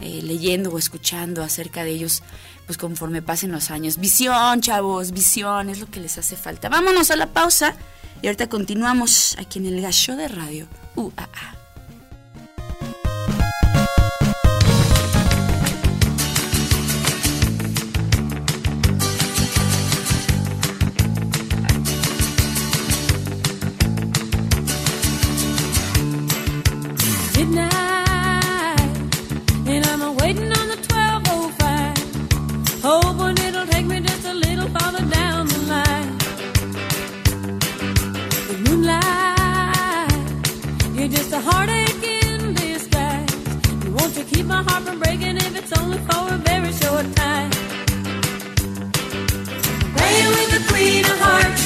[0.00, 2.22] eh, leyendo o escuchando acerca de ellos
[2.66, 3.98] pues conforme pasen los años.
[3.98, 6.68] Visión, chavos, visión es lo que les hace falta.
[6.68, 7.74] Vámonos a la pausa
[8.22, 11.59] y ahorita continuamos aquí en el gallo de radio UAA.
[44.62, 47.50] My heart from breaking if it's only for a very short time.
[49.96, 51.64] Playing with the queen of hearts,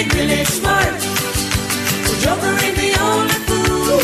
[0.00, 0.98] it really smart.
[2.22, 3.98] Joker ain't the only fool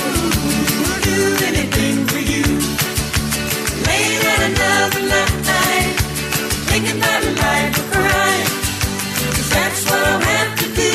[0.75, 1.19] who'll do
[1.51, 2.47] anything for you.
[4.47, 5.33] Another night,
[7.25, 8.01] a life of
[9.55, 10.93] that's what I'll have to do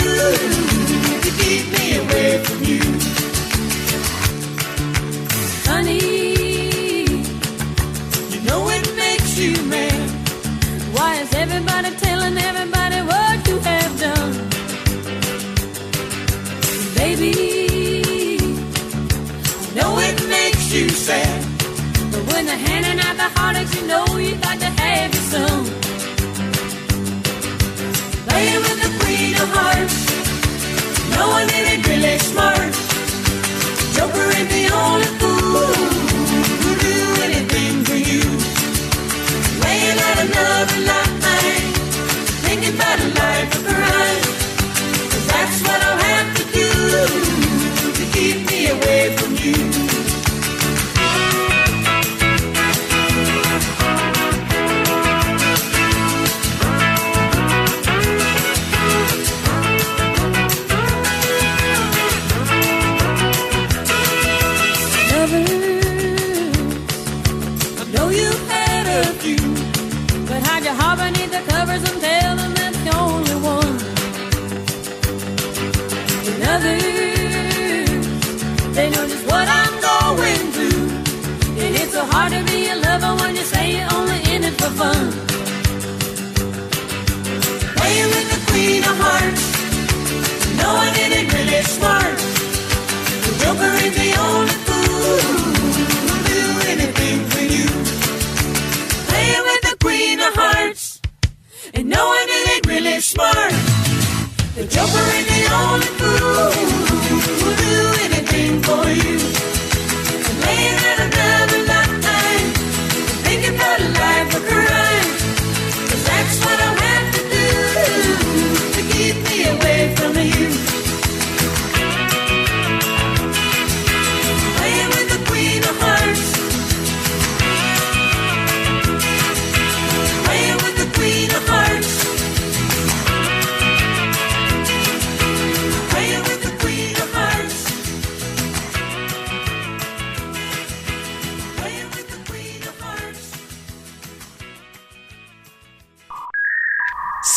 [1.24, 3.19] to keep me away from you.
[17.20, 21.44] Baby, I know it makes you sad.
[22.14, 25.79] But when they're handing out the heartaches, you know you got to have your some.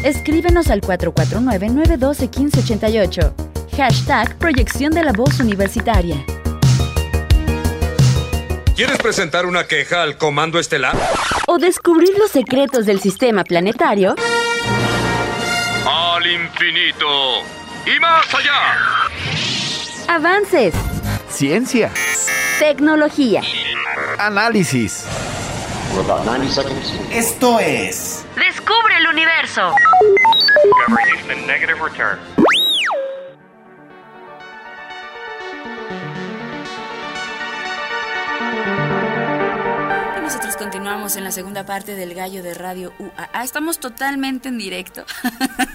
[0.04, 3.32] Escríbenos al 449-912-1588.
[3.74, 6.22] Hashtag Proyección de la Voz Universitaria.
[8.76, 10.94] ¿Quieres presentar una queja al Comando Estelar?
[11.46, 14.14] O descubrir los secretos del sistema planetario.
[15.86, 17.06] Al infinito
[17.94, 18.76] y más allá.
[20.08, 20.74] Avances,
[21.28, 21.90] Ciencia.
[22.58, 23.42] Tecnología.
[24.18, 25.06] Análisis.
[27.10, 29.74] Esto es Descubre el universo.
[40.30, 43.42] Nosotros continuamos en la segunda parte del gallo de radio UAA.
[43.42, 45.04] Estamos totalmente en directo.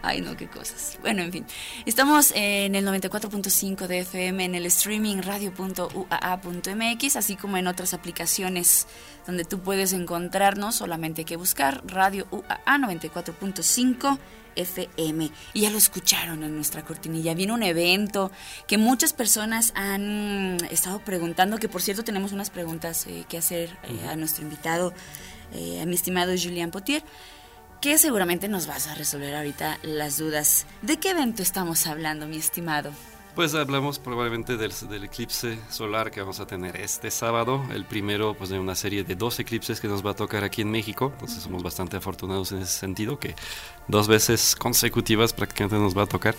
[0.00, 0.98] Ay, no, qué cosas.
[1.02, 1.46] Bueno, en fin.
[1.84, 8.86] Estamos en el 94.5 de FM, en el streaming radio.uaa.mx, así como en otras aplicaciones
[9.26, 10.76] donde tú puedes encontrarnos.
[10.76, 14.18] Solamente hay que buscar Radio UAA 94.5
[14.56, 15.30] FM.
[15.52, 17.34] Y ya lo escucharon en nuestra cortinilla.
[17.34, 18.30] Viene un evento
[18.66, 23.70] que muchas personas han estado preguntando, que por cierto tenemos unas preguntas eh, que hacer
[23.84, 24.92] eh, a nuestro invitado,
[25.54, 27.02] eh, a mi estimado Julián Potier,
[27.80, 30.66] que seguramente nos vas a resolver ahorita las dudas.
[30.82, 32.92] ¿De qué evento estamos hablando, mi estimado?
[33.34, 38.34] Pues hablamos probablemente del, del eclipse solar que vamos a tener este sábado, el primero
[38.34, 41.10] pues de una serie de dos eclipses que nos va a tocar aquí en México,
[41.14, 43.34] entonces somos bastante afortunados en ese sentido que
[43.88, 46.36] dos veces consecutivas prácticamente nos va a tocar.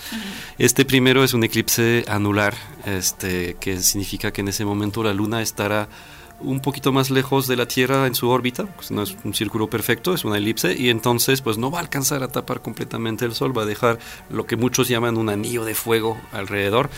[0.57, 5.41] Este primero es un eclipse anular, este que significa que en ese momento la luna
[5.41, 5.89] estará
[6.39, 9.69] un poquito más lejos de la Tierra en su órbita, pues no es un círculo
[9.69, 13.33] perfecto, es una elipse, y entonces pues no va a alcanzar a tapar completamente el
[13.33, 16.89] Sol, va a dejar lo que muchos llaman un anillo de fuego alrededor,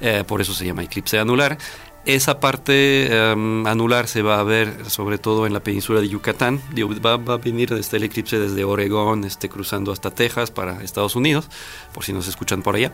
[0.00, 1.58] eh, por eso se llama eclipse anular.
[2.06, 6.60] Esa parte em, anular se va a ver sobre todo en la península de Yucatán.
[6.72, 10.84] Digo, va, va a venir este, el eclipse desde Oregón, este, cruzando hasta Texas para
[10.84, 11.48] Estados Unidos,
[11.92, 12.92] por si nos escuchan por allá.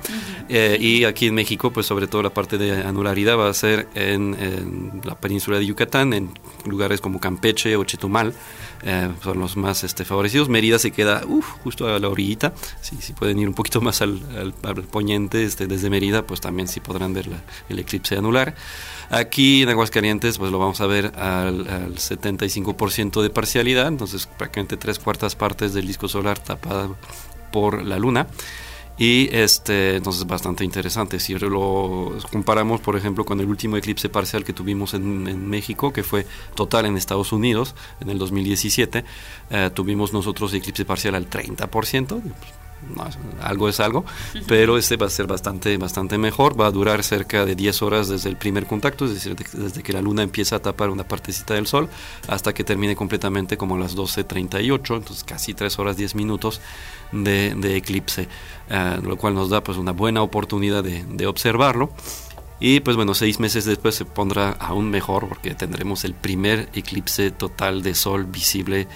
[0.48, 3.86] Eh, y aquí en México, pues sobre todo la parte de anularidad va a ser
[3.94, 6.30] en, en la península de Yucatán, en
[6.64, 8.32] lugares como Campeche o Chetumal.
[8.82, 10.48] eh, son los más este, favorecidos.
[10.48, 12.54] Mérida se queda uf, justo a la orillita.
[12.80, 16.40] Si, si pueden ir un poquito más al, al- al poniente este, desde Mérida, pues
[16.40, 18.54] también sí podrán ver la- el eclipse anular.
[19.12, 24.78] Aquí en Aguascalientes, pues lo vamos a ver al, al 75% de parcialidad, entonces prácticamente
[24.78, 26.88] tres cuartas partes del disco solar tapada
[27.52, 28.26] por la luna.
[28.96, 31.20] Y este, entonces bastante interesante.
[31.20, 35.92] Si lo comparamos, por ejemplo, con el último eclipse parcial que tuvimos en, en México,
[35.92, 39.04] que fue total en Estados Unidos en el 2017,
[39.50, 42.06] eh, tuvimos nosotros eclipse parcial al 30%.
[42.22, 42.61] pues,
[43.40, 44.04] algo es algo,
[44.46, 46.60] pero este va a ser bastante, bastante mejor.
[46.60, 49.82] Va a durar cerca de 10 horas desde el primer contacto, es decir, de- desde
[49.82, 51.88] que la luna empieza a tapar una partecita del sol
[52.28, 56.60] hasta que termine completamente como a las 12.38, entonces casi 3 horas 10 minutos
[57.12, 58.28] de, de eclipse,
[58.70, 61.90] eh, lo cual nos da pues una buena oportunidad de, de observarlo.
[62.64, 67.32] Y pues bueno, seis meses después se pondrá aún mejor porque tendremos el primer eclipse
[67.32, 68.86] total de sol visible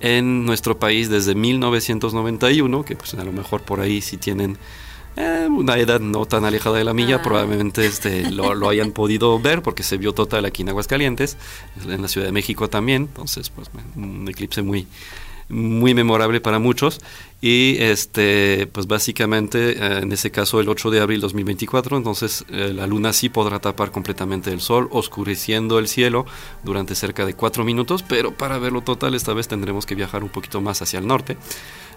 [0.00, 4.58] en nuestro país desde 1991, que pues a lo mejor por ahí si tienen
[5.16, 9.38] eh, una edad no tan alejada de la milla, probablemente este, lo, lo hayan podido
[9.38, 11.36] ver porque se vio total aquí en Aguascalientes,
[11.86, 14.86] en la Ciudad de México también, entonces pues un eclipse muy
[15.50, 17.00] muy memorable para muchos
[17.40, 22.72] y este pues básicamente eh, en ese caso el 8 de abril 2024 entonces eh,
[22.74, 26.26] la luna sí podrá tapar completamente el sol oscureciendo el cielo
[26.62, 30.28] durante cerca de cuatro minutos pero para verlo total esta vez tendremos que viajar un
[30.28, 31.38] poquito más hacia el norte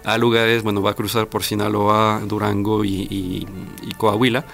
[0.04, 3.46] a lugares bueno va a cruzar por Sinaloa Durango y,
[3.98, 4.44] Coahuila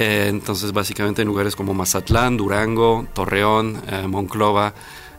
[0.00, 4.72] Eh, entonces básicamente en lugares como Mazatlán Durango Torreón Monclova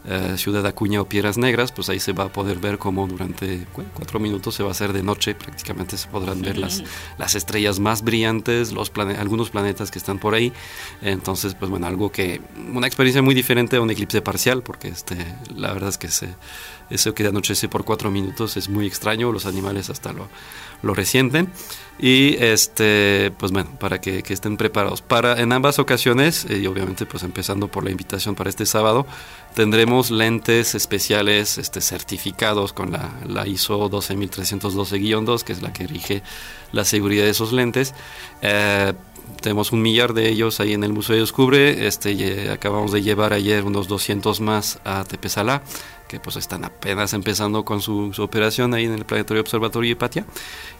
[0.05, 3.65] eh, Ciudad Acuña o Piedras Negras, pues ahí se va a poder ver cómo durante
[3.73, 6.83] cu- cuatro minutos se va a hacer de noche, prácticamente se podrán ver las,
[7.17, 10.53] las estrellas más brillantes, los plane- algunos planetas que están por ahí.
[11.01, 12.41] Entonces, pues bueno, algo que,
[12.73, 15.15] una experiencia muy diferente a un eclipse parcial, porque este,
[15.55, 16.29] la verdad es que se,
[16.89, 20.27] eso que anochece por cuatro minutos es muy extraño, los animales hasta lo,
[20.81, 21.51] lo resienten.
[22.01, 25.01] Y este, pues bueno, para que, que estén preparados.
[25.01, 29.05] Para en ambas ocasiones, eh, y obviamente pues empezando por la invitación para este sábado,
[29.53, 36.23] tendremos lentes especiales este, certificados con la, la ISO 12312-2, que es la que rige
[36.71, 37.93] la seguridad de esos lentes.
[38.41, 38.93] Eh,
[39.41, 41.87] tenemos un millar de ellos ahí en el Museo de Descubre.
[41.87, 45.63] Este, acabamos de llevar ayer unos 200 más a Tepesalá,
[46.09, 50.25] que pues están apenas empezando con su, operación ahí en el Planetario Observatorio Hipatia.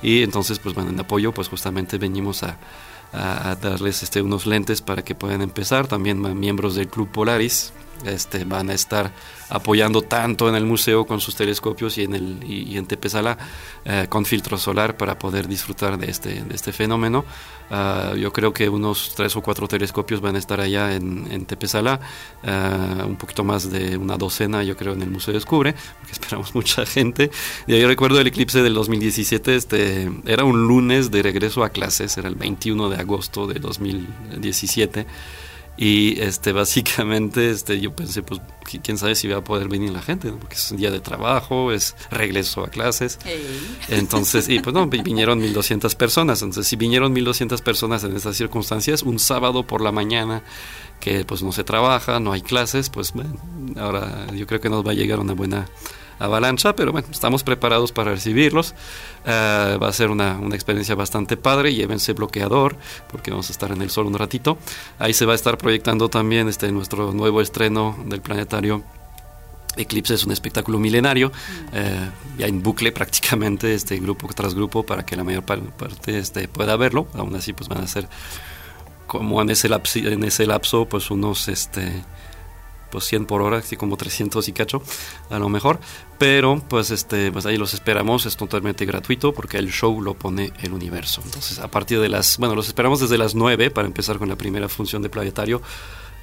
[0.01, 2.57] Y entonces, pues bueno, en apoyo, pues justamente venimos a,
[3.13, 5.87] a- darles este, unos lentes para que puedan empezar.
[5.87, 7.71] También miembros del Club Polaris
[8.05, 9.11] este, van a estar
[9.49, 13.37] apoyando tanto en el museo con sus telescopios y en, el, y, en Tepesala
[13.83, 17.25] eh, con filtro solar para poder disfrutar de este, de este fenómeno.
[17.71, 21.45] Ah, yo creo que unos tres o cuatro telescopios van a estar allá en, en
[21.45, 21.99] Tepesala,
[22.43, 26.55] ah, un poquito más de una docena yo creo en el Museo Descubre, porque esperamos
[26.55, 27.29] mucha gente.
[27.67, 32.17] Y yo recuerdo el eclipse del 2017, este, era un lunes de regreso a clases,
[32.17, 35.05] era el 21 de agosto de 2017.
[35.81, 39.91] Y este, básicamente este, yo pensé, pues, qui- quién sabe si va a poder venir
[39.91, 40.37] la gente, ¿no?
[40.37, 43.17] porque es un día de trabajo, es regreso a clases.
[43.87, 46.41] Entonces, y pues no, vi- vinieron 1200 personas.
[46.41, 50.43] Entonces, si vinieron 1200 personas en estas circunstancias, un sábado por la mañana
[50.99, 53.37] que pues no se trabaja, no hay clases, pues bueno,
[53.77, 55.65] ahora yo creo que nos va a llegar una buena
[56.19, 58.75] avalancha, pero bueno, estamos preparados para recibirlos.
[59.25, 61.73] Eh, va a ser una, una experiencia bastante padre.
[61.73, 62.75] Llévense bloqueador,
[63.11, 64.57] porque vamos a estar en el sol un ratito.
[64.99, 68.83] Ahí se va a estar proyectando también este nuestro nuevo estreno del planetario.
[69.77, 71.31] Eclipse es un espectáculo milenario,
[71.71, 76.17] eh, ya en bucle prácticamente, este grupo tras grupo, para que la mayor par- parte
[76.17, 77.07] este, pueda verlo.
[77.13, 78.09] Aún así, pues van a ser
[79.07, 82.03] como en ese lapso, en ese lapso pues unos este
[82.91, 84.81] pues 100 por hora, así como 300 y cacho,
[85.29, 85.79] a lo mejor.
[86.17, 90.51] Pero pues este pues ahí los esperamos, es totalmente gratuito porque el show lo pone
[90.61, 91.21] el universo.
[91.23, 94.35] Entonces, a partir de las, bueno, los esperamos desde las 9 para empezar con la
[94.35, 95.61] primera función de planetario.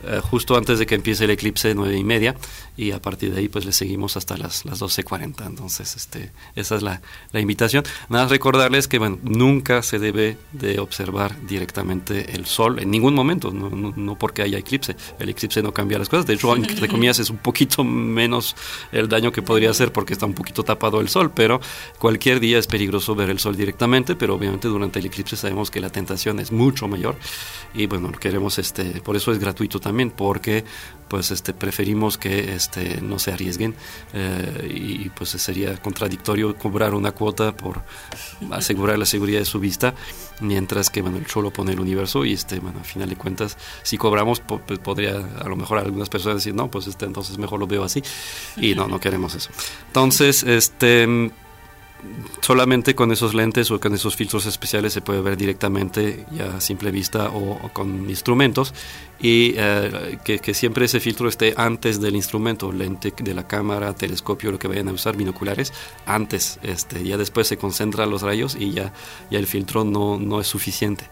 [0.05, 2.35] Eh, justo antes de que empiece el eclipse, nueve y media,
[2.77, 5.47] y a partir de ahí pues le seguimos hasta las, las 12.40.
[5.47, 7.01] Entonces, este, esa es la,
[7.33, 7.85] la invitación.
[8.09, 13.15] Nada más recordarles que bueno, nunca se debe de observar directamente el sol en ningún
[13.15, 14.97] momento, no, no, no porque haya eclipse.
[15.19, 16.27] El eclipse no cambia las cosas.
[16.27, 18.57] De hecho, entre comillas, es un poquito menos
[18.93, 21.61] el daño que podría hacer porque está un poquito tapado el sol, pero
[21.99, 25.81] cualquier día es peligroso ver el sol directamente, pero obviamente durante el eclipse sabemos que
[25.81, 27.17] la tentación es mucho mayor
[27.75, 30.65] y bueno, queremos este, por eso es gratuito también, porque
[31.09, 33.77] pues este preferimos que este no se arriesguen
[34.13, 37.83] eh, y pues sería contradictorio cobrar una cuota por
[38.51, 39.95] asegurar la seguridad de su vista
[40.41, 43.15] mientras que bueno el show lo pone el universo y este bueno al final de
[43.17, 47.05] cuentas si cobramos po- pues, podría a lo mejor algunas personas decir no pues este
[47.07, 48.03] entonces mejor lo veo así
[48.57, 49.51] y no no queremos eso.
[49.87, 51.31] Entonces este
[52.41, 56.61] solamente con esos lentes o con esos filtros especiales se puede ver directamente ya a
[56.61, 58.75] simple vista o, con instrumentos
[59.21, 63.95] y eh, que, que siempre ese filtro esté antes del instrumento, lente de la cámara,
[63.95, 65.73] telescopio, lo que vayan a usar, binoculares,
[66.05, 68.93] antes, este, ya después se concentran los rayos y ya,
[69.31, 71.09] ya el filtro no, no es suficiente.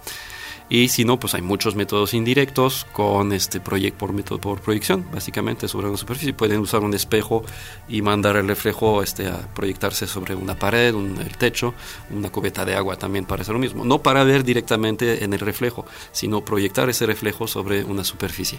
[0.68, 5.06] Y si no, pues hay muchos métodos indirectos con este proyecto por método por proyección,
[5.12, 6.32] básicamente sobre una superficie.
[6.32, 7.44] Pueden usar un espejo
[7.86, 11.74] y mandar el reflejo este, a proyectarse sobre una pared, un, el techo,
[12.10, 13.84] una cubeta de agua también para hacer lo mismo.
[13.84, 18.58] No para ver directamente en el reflejo, sino proyectar ese reflejo sobre una superficie.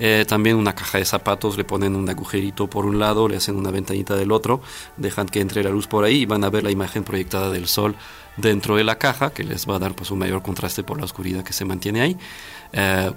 [0.00, 3.56] Eh, también una caja de zapatos, le ponen un agujerito por un lado, le hacen
[3.56, 4.60] una ventanita del otro,
[4.96, 7.66] dejan que entre la luz por ahí y van a ver la imagen proyectada del
[7.66, 7.96] sol
[8.38, 11.04] dentro de la caja, que les va a dar pues un mayor contraste por la
[11.04, 12.16] oscuridad que se mantiene ahí.
[12.72, 13.12] Eh,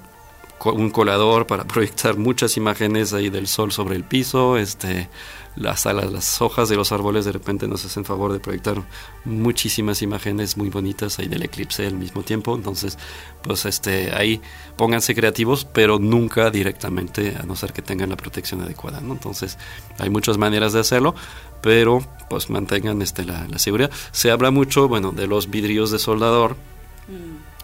[0.65, 5.09] un colador para proyectar muchas imágenes ahí del sol sobre el piso, este
[5.55, 8.81] las alas, las hojas de los árboles de repente nos hacen favor de proyectar
[9.25, 12.97] muchísimas imágenes muy bonitas ahí del eclipse al mismo tiempo, entonces
[13.41, 14.41] pues este ahí
[14.77, 18.99] pónganse creativos, pero nunca directamente a no ser que tengan la protección adecuada.
[18.99, 19.57] Entonces
[19.99, 21.15] hay muchas maneras de hacerlo,
[21.61, 22.01] pero
[22.31, 23.91] pues mantengan este la, la seguridad.
[24.13, 26.55] Se habla mucho, bueno, de los vidrios de soldador,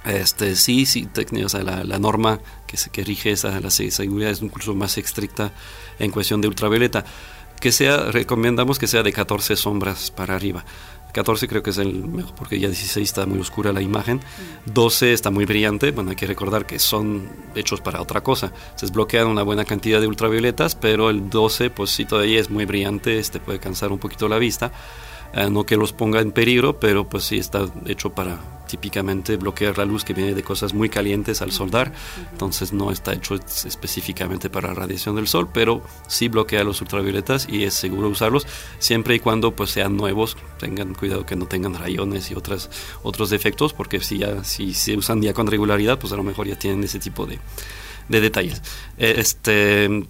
[0.03, 1.07] este, sí, sí,
[1.43, 4.75] o sea, la, la norma que, se, que rige esa la se- seguridad es incluso
[4.75, 5.53] más estricta
[5.99, 7.05] en cuestión de ultravioleta.
[7.61, 10.65] Que sea, recomendamos que sea de 14 sombras para arriba.
[11.17, 14.21] 14 creo que es el mejor porque ya 16 está muy oscura la imagen.
[14.65, 15.89] 12 está muy brillante.
[15.89, 18.53] Bueno, hay que recordar que son hechos para otra cosa.
[18.75, 22.65] Se desbloquean una buena cantidad de ultravioletas, pero el 12 pues sí todavía es muy
[22.65, 24.71] brillante, este puede cansar un poquito la vista.
[25.33, 29.77] Eh, no que los ponga en peligro, pero pues sí está hecho para típicamente bloquear
[29.77, 31.93] la luz que viene de cosas muy calientes al soldar.
[32.33, 36.81] Entonces no está hecho es- específicamente para la radiación del sol, pero sí bloquea los
[36.81, 38.45] ultravioletas y es seguro usarlos
[38.79, 40.35] siempre y cuando pues sean nuevos.
[40.59, 42.69] Tengan cuidado que no tengan rayones y otras
[43.03, 46.47] otros defectos, porque si ya si se usan ya con regularidad, pues a lo mejor
[46.47, 47.39] ya tienen ese tipo de,
[48.09, 48.61] de detalles.
[48.97, 50.07] Eh, Este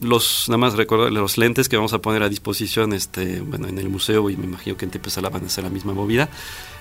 [0.00, 3.78] los nada más recordar los lentes que vamos a poner a disposición este bueno en
[3.78, 6.28] el museo y me imagino que en Tepezala van a hacer la misma movida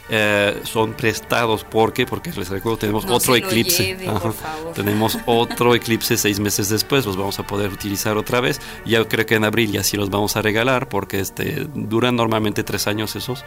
[0.10, 1.66] eh, son prestados.
[1.70, 3.84] Porque porque les recuerdo tenemos No otro eclipse.
[3.84, 4.74] lleve, por favor.
[4.74, 8.62] tenemos otro eclipse seis meses después los vamos a poder utilizar otra vez.
[8.86, 12.64] Ya creo que en abril ya sí los vamos a regalar porque este duran normalmente
[12.64, 13.44] tres años esos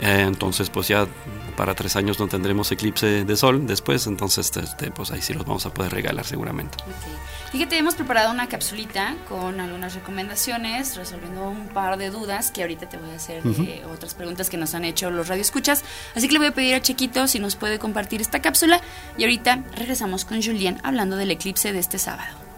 [0.00, 1.06] Eh, entonces pues ya
[1.56, 5.46] para tres años no tendremos eclipse de sol después entonces este, pues ahí sí los
[5.46, 6.78] vamos a poder regalar seguramente
[7.54, 12.88] Fíjate, hemos preparado una capsulita con algunas recomendaciones, resolviendo un par de dudas que ahorita
[12.88, 15.84] te voy a hacer de otras preguntas que nos han hecho los radioescuchas.
[16.16, 18.80] Así que le voy a pedir a Chequito si nos puede compartir esta cápsula
[19.16, 22.53] y ahorita regresamos con Julien hablando del eclipse de este sábado.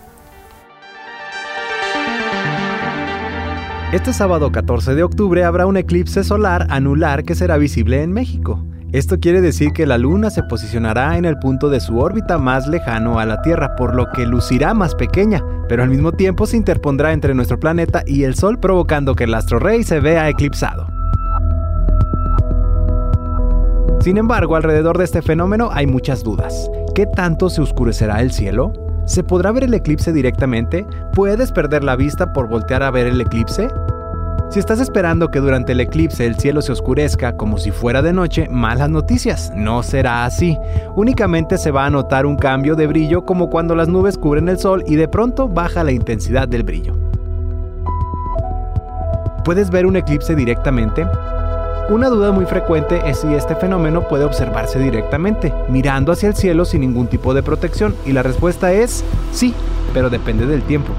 [3.92, 8.60] Este sábado 14 de octubre habrá un eclipse solar anular que será visible en México.
[8.90, 12.66] Esto quiere decir que la Luna se posicionará en el punto de su órbita más
[12.66, 16.56] lejano a la Tierra, por lo que lucirá más pequeña, pero al mismo tiempo se
[16.56, 20.88] interpondrá entre nuestro planeta y el Sol, provocando que el astro rey se vea eclipsado.
[24.00, 26.68] Sin embargo, alrededor de este fenómeno hay muchas dudas.
[26.96, 28.72] ¿Qué tanto se oscurecerá el cielo?
[29.06, 30.84] ¿Se podrá ver el eclipse directamente?
[31.14, 33.70] ¿Puedes perder la vista por voltear a ver el eclipse?
[34.50, 38.12] Si estás esperando que durante el eclipse el cielo se oscurezca como si fuera de
[38.12, 40.58] noche, malas noticias, no será así.
[40.96, 44.58] Únicamente se va a notar un cambio de brillo como cuando las nubes cubren el
[44.58, 46.94] sol y de pronto baja la intensidad del brillo.
[49.44, 51.06] ¿Puedes ver un eclipse directamente?
[51.88, 56.64] Una duda muy frecuente es si este fenómeno puede observarse directamente, mirando hacia el cielo
[56.64, 59.54] sin ningún tipo de protección, y la respuesta es sí,
[59.94, 60.92] pero depende del tiempo.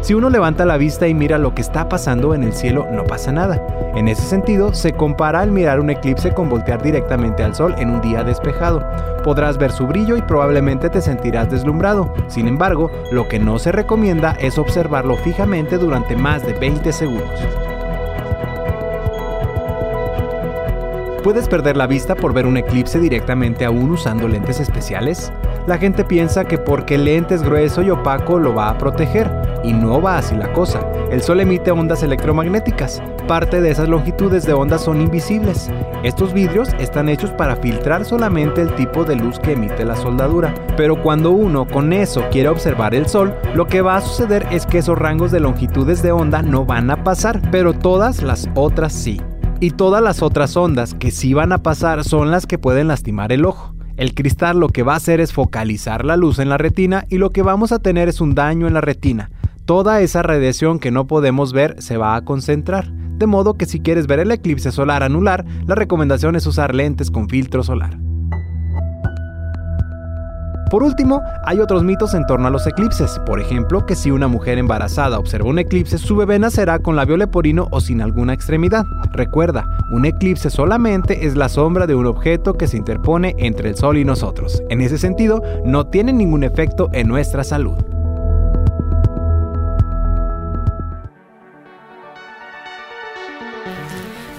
[0.00, 3.04] Si uno levanta la vista y mira lo que está pasando en el cielo, no
[3.04, 3.60] pasa nada.
[3.94, 7.90] En ese sentido, se compara al mirar un eclipse con voltear directamente al sol en
[7.90, 8.88] un día despejado.
[9.22, 12.14] Podrás ver su brillo y probablemente te sentirás deslumbrado.
[12.28, 17.40] Sin embargo, lo que no se recomienda es observarlo fijamente durante más de 20 segundos.
[21.26, 25.32] ¿Puedes perder la vista por ver un eclipse directamente aún usando lentes especiales?
[25.66, 29.28] La gente piensa que porque el lente es grueso y opaco lo va a proteger,
[29.64, 30.88] y no va así la cosa.
[31.10, 33.02] El sol emite ondas electromagnéticas.
[33.26, 35.68] Parte de esas longitudes de ondas son invisibles.
[36.04, 40.54] Estos vidrios están hechos para filtrar solamente el tipo de luz que emite la soldadura.
[40.76, 44.64] Pero cuando uno con eso quiere observar el sol, lo que va a suceder es
[44.64, 48.92] que esos rangos de longitudes de onda no van a pasar, pero todas las otras
[48.92, 49.20] sí.
[49.58, 53.32] Y todas las otras ondas que sí van a pasar son las que pueden lastimar
[53.32, 53.74] el ojo.
[53.96, 57.16] El cristal lo que va a hacer es focalizar la luz en la retina y
[57.16, 59.30] lo que vamos a tener es un daño en la retina.
[59.64, 62.92] Toda esa radiación que no podemos ver se va a concentrar.
[62.92, 67.10] De modo que si quieres ver el eclipse solar anular, la recomendación es usar lentes
[67.10, 67.98] con filtro solar.
[70.70, 73.20] Por último, hay otros mitos en torno a los eclipses.
[73.24, 77.16] Por ejemplo, que si una mujer embarazada observa un eclipse, su bebé nacerá con labio
[77.16, 78.84] leporino o sin alguna extremidad.
[79.12, 83.76] Recuerda, un eclipse solamente es la sombra de un objeto que se interpone entre el
[83.76, 84.60] Sol y nosotros.
[84.68, 87.76] En ese sentido, no tiene ningún efecto en nuestra salud.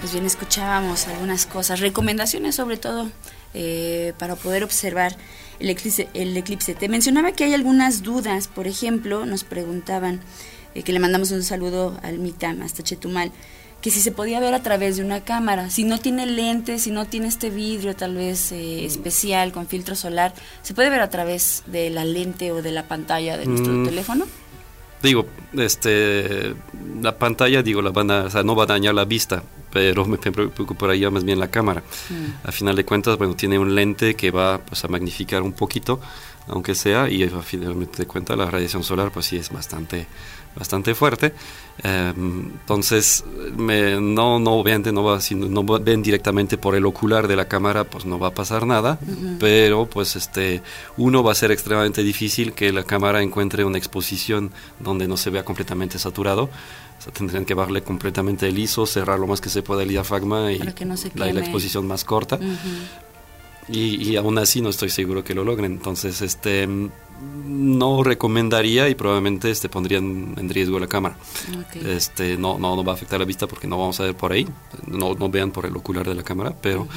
[0.01, 3.07] Pues bien, escuchábamos algunas cosas, recomendaciones sobre todo
[3.53, 5.15] eh, para poder observar
[5.59, 6.75] el eclipse, el eclipse.
[6.75, 10.19] Te mencionaba que hay algunas dudas, por ejemplo, nos preguntaban,
[10.75, 13.31] eh, que le mandamos un saludo al Mitam, hasta Chetumal,
[13.81, 16.91] que si se podía ver a través de una cámara, si no tiene lentes, si
[16.91, 20.33] no tiene este vidrio tal vez eh, especial con filtro solar,
[20.63, 23.85] ¿se puede ver a través de la lente o de la pantalla de nuestro Mm.
[23.85, 24.25] teléfono?
[25.01, 26.55] Digo, este,
[27.01, 30.05] la pantalla, digo, la van a, o sea, no va a dañar la vista, pero
[30.05, 31.83] me preocuparía más bien la cámara.
[32.09, 32.47] Mm.
[32.47, 35.99] A final de cuentas, bueno, tiene un lente que va pues, a magnificar un poquito,
[36.47, 40.07] aunque sea, y a final de cuentas la radiación solar pues sí es bastante,
[40.57, 41.33] bastante fuerte.
[41.83, 43.23] Eh, entonces,
[43.55, 47.35] me- no, no, obviamente no va, si no va- ven directamente por el ocular de
[47.35, 49.37] la cámara, pues no va a pasar nada, Ujú.
[49.39, 50.61] pero pues este,
[50.97, 55.29] uno va a ser extremadamente difícil que la cámara encuentre una exposición donde no se
[55.29, 56.49] vea completamente saturado.
[56.99, 59.89] O sea, tendrían que bajarle completamente el ISO, cerrar lo más que se pueda el
[59.89, 60.65] diafragma y no
[61.13, 62.37] la, la exposición más corta.
[62.37, 62.47] Ujú.
[63.69, 65.73] Y, y aún así no estoy seguro que lo logren.
[65.73, 66.67] Entonces, este
[67.47, 71.17] no recomendaría y probablemente este pondrían en riesgo la cámara.
[71.57, 71.83] Ok.
[71.83, 74.31] Este no, no, no va a afectar la vista porque no vamos a ver por
[74.31, 74.47] ahí.
[74.85, 76.87] No, no vean por el ocular de la cámara, pero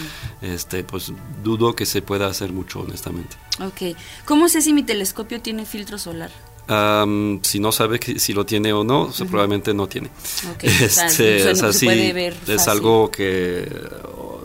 [0.42, 1.12] este pues
[1.42, 3.36] dudo que se pueda hacer mucho honestamente.
[3.60, 3.96] Ok.
[4.26, 6.30] ¿Cómo sé si mi telescopio tiene filtro solar?
[6.68, 10.08] Am, si no sabe que, si lo tiene o no, o sea, probablemente no tiene.
[10.54, 13.66] Ok, o sea, Este, se- o sea, se sí, puede ver es algo que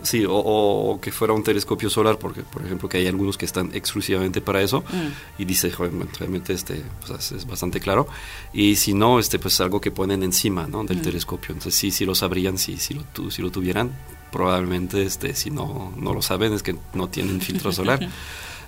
[0.06, 3.46] sí, o, o- que fuera un telescopio solar, porque por ejemplo que hay algunos que
[3.46, 5.42] están exclusivamente para eso Mm.
[5.42, 8.08] y dice bueno, realmente este pues, es bastante claro
[8.54, 10.84] y si no este pues algo que ponen encima ¿no?
[10.84, 11.02] del Mm.
[11.02, 13.92] telescopio entonces sí sí lo sabrían si si lo tu- si lo tuvieran
[14.32, 18.00] probablemente este si no no lo saben es que no tienen filtro solar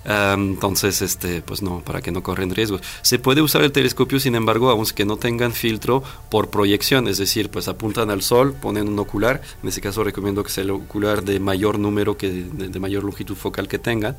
[0.04, 2.82] Entonces, este, pues no, para que no corren riesgos.
[3.02, 7.50] Se puede usar el telescopio, sin embargo, aunque no tengan filtro por proyección, es decir,
[7.50, 9.42] pues apuntan al sol, ponen un ocular.
[9.62, 13.04] En ese caso recomiendo que sea el ocular de mayor número, que de, de mayor
[13.04, 14.16] longitud focal que tengan,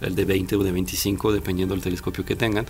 [0.00, 2.66] el de 20 o de 25, dependiendo del telescopio que tengan,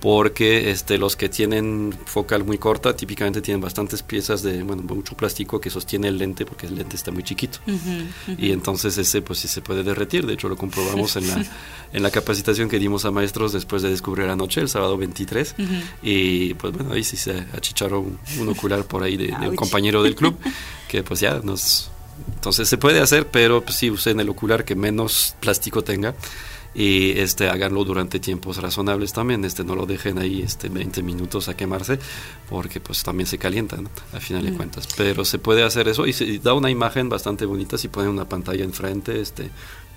[0.00, 5.16] porque este, los que tienen focal muy corta típicamente tienen bastantes piezas de, bueno, mucho
[5.16, 7.58] plástico que sostiene el lente, porque el lente está muy chiquito.
[8.38, 11.44] Y entonces ese pues sí se puede derretir, de hecho lo comprobamos en la,
[11.92, 15.68] en la capacitación que dimos a maestros después de descubrir anoche, el sábado 23, Ujú.
[16.02, 20.02] y pues bueno, ahí sí se achicharon un, ocular por ahí de, de un compañero
[20.02, 20.36] del club,
[20.88, 21.90] que pues ya nos
[22.34, 26.14] Entonces se puede hacer, pero pues, sí usen el ocular que menos plástico tenga
[26.74, 31.48] y este háganlo durante tiempos razonables también este no lo dejen ahí este 20 minutos
[31.48, 31.98] a quemarse
[32.50, 33.88] porque pues también se calienta ¿no?
[34.12, 34.56] al final de Mm.
[34.56, 37.88] cuentas pero se puede hacer eso y, se, y da una imagen bastante bonita si
[37.88, 39.50] ponen una pantalla enfrente este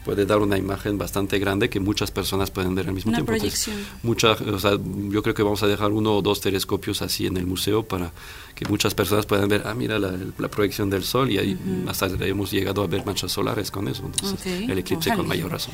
[0.06, 3.34] puede dar una imagen bastante grande que muchas personas pueden ver al mismo Una tiempo
[3.34, 4.00] Entonces, proyección.
[4.04, 4.72] mucha, o sea,
[5.10, 8.12] yo creo que vamos a dejar uno o dos telescopios así en el museo para
[8.56, 11.89] que muchas personas puedan ver, ah, mira la, la proyección del sol y ahí Ujú.
[11.89, 15.16] hasta hemos llegado a ver manchas solares con eso, entonces el eclipse ojalá.
[15.18, 15.74] con mayor razón.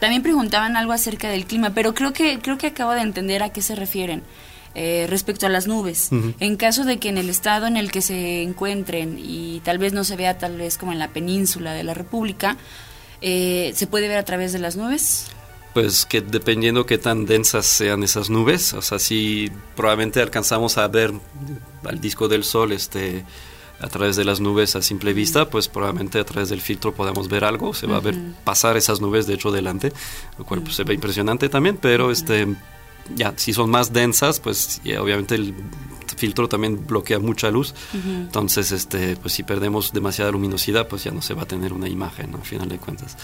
[0.00, 3.50] También preguntaban algo acerca del clima, pero creo que creo que acabo de entender a
[3.50, 4.22] qué se refieren.
[4.76, 6.10] eh, respecto a las nubes.
[6.40, 9.92] En caso de que en el estado en el que se encuentren y tal vez
[9.92, 12.56] no se vea tal vez como en la península de la República,
[13.26, 15.28] eh, ¿se puede ver a través de las nubes?
[15.72, 20.86] Pues que dependiendo qué tan densas sean esas nubes, o sea, si probablemente alcanzamos a
[20.88, 21.10] ver
[21.84, 23.24] al disco del sol este
[23.80, 27.28] a través de las nubes a simple vista, pues probablemente a través del filtro podamos
[27.28, 28.14] ver algo, se va a ver
[28.44, 29.90] pasar esas nubes de hecho delante,
[30.38, 32.46] lo cual pues, se ve impresionante también, pero este
[33.14, 35.54] ya si son más densas, pues obviamente el
[36.16, 38.08] filtro también bloquea mucha luz, Ujú.
[38.10, 41.88] entonces este pues si perdemos demasiada luminosidad, pues ya no se va a tener una
[41.88, 42.38] imagen, ¿no?
[42.38, 43.16] al final de cuentas.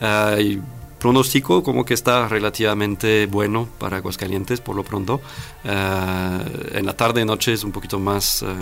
[0.00, 0.60] Ah, y
[0.98, 5.20] pronóstico como que está relativamente bueno para Aguascalientes por lo pronto.
[5.64, 8.56] Ah, en la tarde noche es un poquito más ah,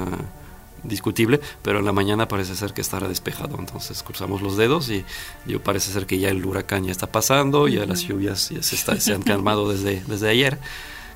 [0.83, 3.57] discutible, pero en la mañana parece ser que estará despejado.
[3.59, 5.05] Entonces cruzamos los dedos y
[5.47, 8.75] yo parece ser que ya el huracán ya está pasando, ya las lluvias ya se,
[8.77, 10.59] está- se han calmado desde, desde ayer.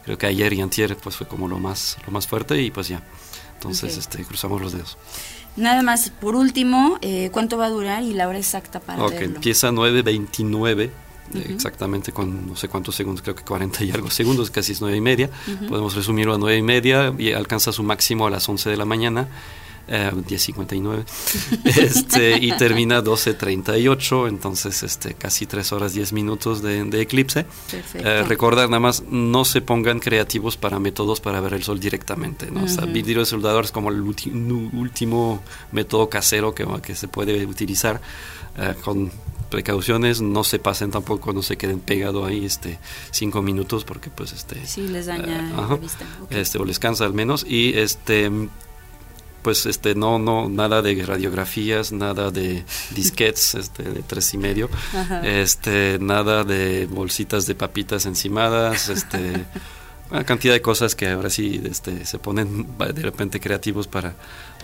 [0.08, 2.88] Creo que ayer y antier pues fue como lo más, lo más fuerte y pues
[2.88, 3.02] ya.
[3.56, 3.98] Entonces Ok.
[3.98, 4.96] este, cruzamos los dedos.
[5.56, 9.10] Nada más, por último, eh, ¿cuánto va a durar y la hora exacta para Ok,
[9.12, 9.34] verlo?
[9.36, 10.90] empieza 9.29, eh,
[11.34, 11.52] Ujú.
[11.52, 14.96] exactamente con no sé cuántos segundos, creo que 40 y algo segundos, casi es 9
[14.96, 15.28] y media.
[15.46, 15.66] Ujú.
[15.66, 18.86] Podemos resumirlo a 9 y media y alcanza su máximo a las 11 de la
[18.86, 19.28] mañana.
[19.90, 21.04] Eh, 10.59
[21.64, 27.46] este, y termina 12.38 entonces este, casi 3 horas 10 minutos de, de eclipse.
[27.94, 32.50] Eh, recordar nada más no se pongan creativos para métodos para ver el sol directamente
[32.50, 32.64] ¿no?
[32.64, 38.00] o sea, vidrio soldador es como el último método casero que, que se puede utilizar
[38.58, 39.10] eh, con
[39.48, 42.78] precauciones no se pasen tampoco no se queden pegados ahí este
[43.10, 46.04] cinco minutos porque pues este Sí, les daña eh, la vista.
[46.22, 46.32] Ok.
[46.32, 48.30] este o les cansa al menos y este
[49.42, 54.68] pues este no no nada de radiografías nada de disquets este de tres y medio
[54.94, 55.20] Ajá.
[55.26, 59.44] este nada de bolsitas de papitas encimadas este
[60.10, 64.14] una cantidad de cosas que ahora sí este, se ponen de repente creativos para,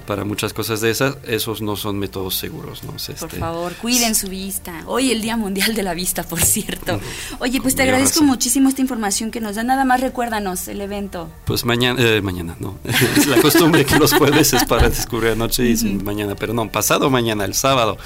[0.07, 2.83] para muchas cosas de esas, esos no son métodos seguros.
[2.85, 2.95] ¿no?
[2.97, 4.83] Este, Por favor, cuiden su vista.
[4.87, 7.01] Hoy el Día Mundial de la Vista, por cierto.
[7.39, 8.27] Oye, pues te agradezco razón.
[8.27, 9.63] muchísimo esta información que nos da.
[9.63, 11.31] Nada más recuérdanos el evento.
[11.45, 12.79] Pues mañana, eh, mañana, no.
[13.17, 16.71] Es la costumbre que los jueves es para descubrir anoche y es mañana, pero no,
[16.71, 17.97] pasado mañana, el sábado,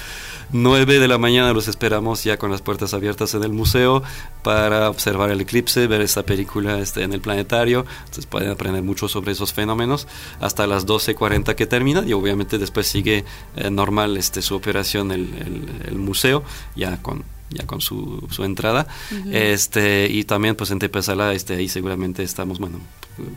[0.51, 4.01] 9 de la mañana los esperamos ya con las puertas abiertas en el museo
[4.41, 7.85] para observar el eclipse, ver esta película este, en el planetario.
[7.99, 10.07] Entonces pueden aprender mucho sobre esos fenómenos
[10.39, 11.67] hasta las 12.40 que
[12.07, 13.23] y obviamente después sigue
[13.55, 16.43] eh, normal este, su operación el, el- el museo
[16.75, 18.87] ya con ya con su, su entrada.
[19.11, 19.29] Ujú.
[19.31, 22.79] este y también pues en Tepezalá este ahí seguramente estamos bueno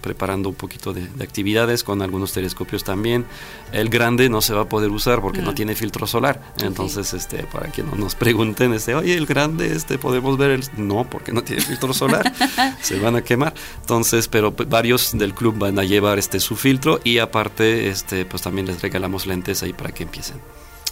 [0.00, 3.24] preparando un poquito de, de actividades con algunos telescopios también.
[3.72, 5.54] El grande no se va a poder usar porque no Mm.
[5.56, 6.40] tiene filtro solar.
[6.62, 10.62] Entonces este para que no nos pregunten este oye el grande este podemos ver el
[10.76, 12.32] no porque no tiene filtro solar.
[12.80, 13.54] Se van a quemar.
[13.80, 18.24] Entonces pero pues, varios del club van a llevar este su filtro y aparte este
[18.24, 20.36] pues también les regalamos lentes ahí para que empiecen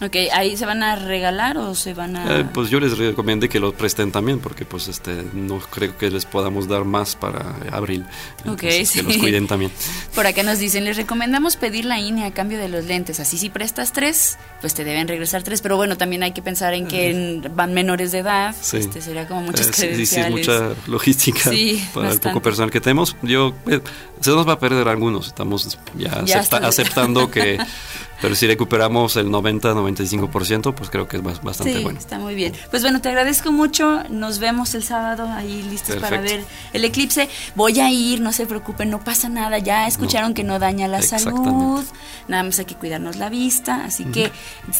[0.03, 2.40] Ok, ¿ahí se van a regalar o se van a...?
[2.40, 6.11] eh, pues yo les recomiendo que lo presten también porque pues este no creo que
[6.11, 8.07] les podamos dar más para abril
[8.46, 9.01] Ok, sí.
[9.01, 9.70] que los cuiden también
[10.14, 13.20] Por acá nos dicen, les recomendamos pedir la INE a cambio de los lentes.
[13.20, 15.61] Así si prestas tres, pues te deben regresar tres.
[15.62, 18.55] Pero bueno, también hay que pensar en que van menores de edad.
[18.61, 18.78] Sí.
[18.78, 20.30] Este sería como muchas Eh, sí, sí, sí, credenciales.
[20.32, 23.16] mucha logística Sí, para el poco personal que tenemos.
[23.22, 23.80] Yo eh,
[24.20, 25.26] se nos va a perder algunos.
[25.28, 26.66] Estamos ya, Ya acepta- está.
[26.68, 27.59] aceptando que,
[28.21, 31.99] pero si recuperamos el 90-95%, pues creo que es bas- bastante Sí, bueno.
[31.99, 32.53] está muy bien.
[32.71, 34.03] Pues bueno, te agradezco mucho.
[34.11, 37.29] Nos vemos el sábado ahí listos para ver el eclipse.
[37.55, 39.59] Voy a ir, no se preocupen, no pasa nada.
[39.59, 41.85] Ya escucharon que no daña la salud.
[42.29, 43.85] Nada más hay que cuidarnos la vista.
[43.85, 44.31] Así que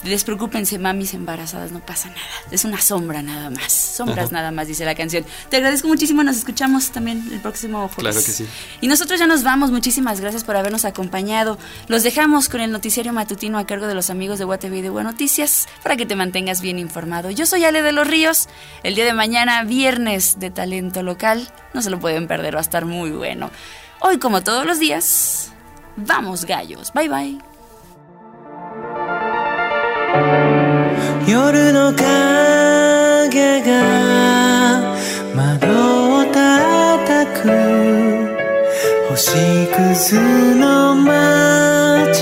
[0.05, 2.20] despreocúpense, mamis embarazadas, no pasa nada.
[2.51, 3.72] Es una sombra nada más.
[3.72, 4.34] Sombras Ajá.
[4.34, 5.24] nada más, dice la canción.
[5.49, 6.22] Te agradezco muchísimo.
[6.22, 7.97] Nos escuchamos también el próximo jueves.
[7.97, 8.47] Claro que sí.
[8.80, 9.70] Y nosotros ya nos vamos.
[9.70, 11.59] Muchísimas gracias por habernos acompañado.
[11.88, 14.89] Los dejamos con el noticiario matutino a cargo de los amigos de WTV y de
[14.89, 17.29] Buenas Noticias para que te mantengas bien informado.
[17.29, 18.49] Yo soy Ale de los Ríos.
[18.83, 21.47] El día de mañana, viernes de talento local.
[21.73, 23.51] No se lo pueden perder, va a estar muy bueno.
[23.99, 25.51] Hoy, como todos los días,
[25.95, 26.91] vamos gallos.
[26.93, 27.39] Bye bye.
[31.27, 34.95] 夜の影が
[35.33, 37.49] 窓を叩く
[39.09, 39.36] 星
[39.71, 40.15] 屑
[40.55, 42.13] の前